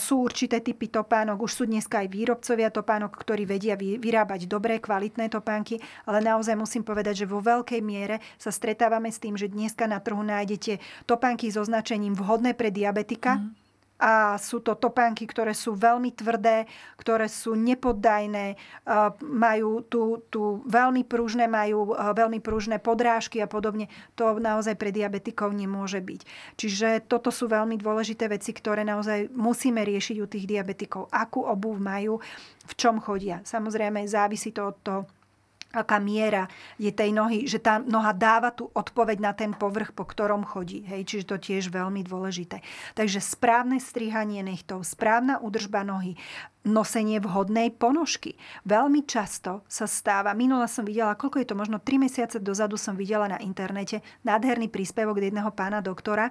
[0.00, 5.28] Sú určité typy topánok, už sú dneska aj výrobcovia topánok, ktorí vedia vyrábať dobré, kvalitné
[5.28, 5.76] topánky,
[6.08, 10.00] ale naozaj musím povedať, že vo veľkej miere sa stretávame s tým, že dneska na
[10.00, 13.67] trhu nájdete topánky s označením vhodné pre diabetika, mm
[13.98, 18.54] a sú to topánky, ktoré sú veľmi tvrdé, ktoré sú nepoddajné,
[19.26, 23.90] majú tu, tu veľmi pružné, majú veľmi pružné podrážky a podobne.
[24.14, 26.20] To naozaj pre diabetikov nemôže byť.
[26.54, 31.10] Čiže toto sú veľmi dôležité veci, ktoré naozaj musíme riešiť u tých diabetikov.
[31.10, 32.22] Akú obuv majú,
[32.70, 33.42] v čom chodia.
[33.42, 35.00] Samozrejme závisí to od toho,
[35.68, 36.48] aká miera
[36.80, 40.80] je tej nohy, že tá noha dáva tú odpoveď na ten povrch, po ktorom chodí.
[40.88, 42.64] Hej, čiže to tiež veľmi dôležité.
[42.96, 46.16] Takže správne strihanie nechtov, správna údržba nohy,
[46.66, 48.34] nosenie vhodnej ponožky.
[48.66, 52.98] Veľmi často sa stáva, minula som videla, koľko je to, možno 3 mesiace dozadu som
[52.98, 56.28] videla na internete nádherný príspevok jedného pána doktora,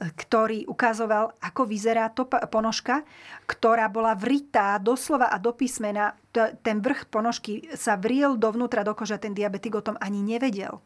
[0.00, 3.04] ktorý ukazoval, ako vyzerá to ponožka,
[3.44, 6.16] ktorá bola vritá doslova a do písmena.
[6.62, 10.80] Ten vrch ponožky sa vriel dovnútra do koža, ten diabetik o tom ani nevedel.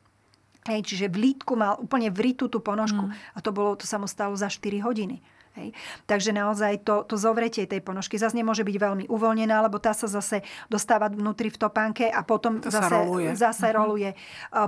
[0.65, 3.05] Hej, čiže v lítku mal úplne vritú tú ponožku.
[3.05, 3.13] Mm.
[3.37, 5.21] A to, bolo, to sa mu stalo za 4 hodiny.
[5.55, 5.71] Hej.
[6.11, 10.11] Takže naozaj to, to zovretie tej ponožky zase nemôže byť veľmi uvoľnená, lebo tá sa
[10.11, 13.31] zase dostáva vnútri v topánke a potom to zase, roluje.
[13.39, 13.79] zase uh-huh.
[13.79, 14.11] roluje.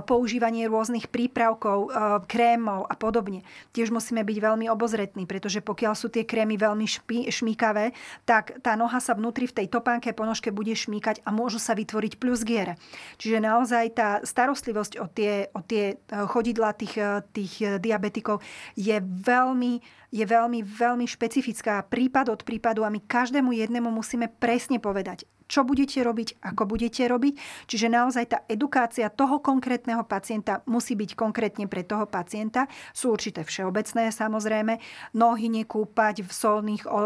[0.07, 1.91] Používanie rôznych prípravkov,
[2.27, 3.43] krémov a podobne.
[3.75, 7.91] Tiež musíme byť veľmi obozretní, pretože pokiaľ sú tie krémy veľmi špí, šmíkavé,
[8.23, 12.13] tak tá noha sa vnútri v tej topánke ponožke bude šmíkať a môžu sa vytvoriť
[12.17, 12.79] plus giere.
[13.19, 18.41] Čiže naozaj tá starostlivosť o tie, o tie e, chodidla tých, e, tých e, diabetikov
[18.73, 19.79] je veľmi
[20.11, 21.83] je veľmi, veľmi špecifická.
[21.87, 27.07] Prípad od prípadu a my každému jednému musíme presne povedať, čo budete robiť, ako budete
[27.07, 27.33] robiť.
[27.71, 32.67] Čiže naozaj tá edukácia toho konkrétneho pacienta musí byť konkrétne pre toho pacienta.
[32.91, 34.79] Sú určité všeobecné samozrejme.
[35.15, 37.03] Nohy nekúpať v solných, o, o,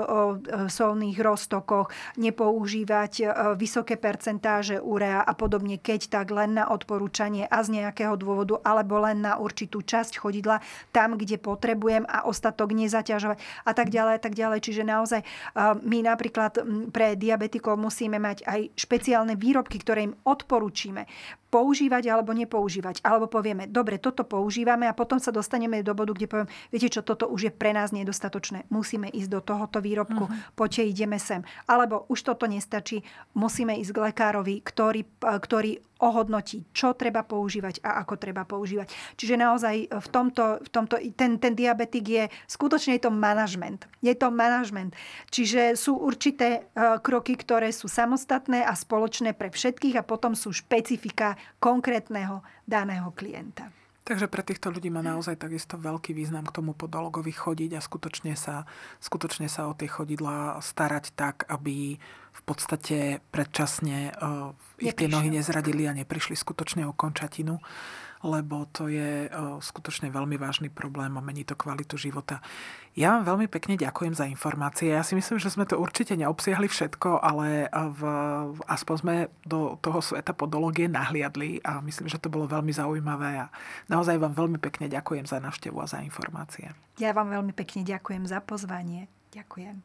[0.67, 3.23] solných roztokoch, nepoužívať e,
[3.55, 8.97] vysoké percentáže urea a podobne, keď tak len na odporúčanie a z nejakého dôvodu, alebo
[9.05, 13.37] len na určitú časť chodidla, tam, kde potrebujem a ostatok nezaťažovať
[13.69, 14.59] a tak ďalej a tak ďalej.
[14.65, 15.27] Čiže naozaj e,
[15.85, 16.57] my napríklad
[16.89, 21.03] pre diabetikov musíme mať mať aj špeciálne výrobky, ktoré im odporúčime
[21.51, 23.03] používať alebo nepoužívať.
[23.03, 27.03] Alebo povieme, dobre, toto používame a potom sa dostaneme do bodu, kde poviem, viete čo,
[27.03, 28.71] toto už je pre nás nedostatočné.
[28.71, 30.55] Musíme ísť do tohoto výrobku, uh-huh.
[30.55, 31.43] poďte ideme sem.
[31.67, 33.03] Alebo už toto nestačí,
[33.35, 38.89] musíme ísť k lekárovi, ktorý, ktorý ohodnotí, čo treba používať a ako treba používať.
[39.21, 43.85] Čiže naozaj v tomto, v tomto ten, ten diabetik je, skutočne je to manažment.
[44.01, 44.97] Je to manažment.
[45.29, 50.49] Čiže sú určité uh, kroky, ktoré sú samostatné a spoločné pre všetkých a potom sú
[50.49, 53.69] špecifika konkrétneho daného klienta.
[54.01, 58.33] Takže pre týchto ľudí má naozaj takisto veľký význam k tomu podologovi chodiť a skutočne
[58.33, 58.65] sa,
[58.97, 65.29] skutočne sa o tie chodidlá starať tak, aby v podstate predčasne uh, ich tie nohy
[65.29, 67.61] nezradili a neprišli skutočne o končatinu
[68.21, 69.29] lebo to je
[69.61, 72.41] skutočne veľmi vážny problém a mení to kvalitu života.
[72.91, 74.91] Ja vám veľmi pekne ďakujem za informácie.
[74.91, 78.01] Ja si myslím, že sme to určite neobsiahli všetko, ale v,
[78.67, 79.15] aspoň sme
[79.47, 83.51] do toho sveta podológie nahliadli a myslím, že to bolo veľmi zaujímavé a
[83.87, 86.75] naozaj vám veľmi pekne ďakujem za návštevu a za informácie.
[86.99, 89.07] Ja vám veľmi pekne ďakujem za pozvanie.
[89.31, 89.79] Ďakujem.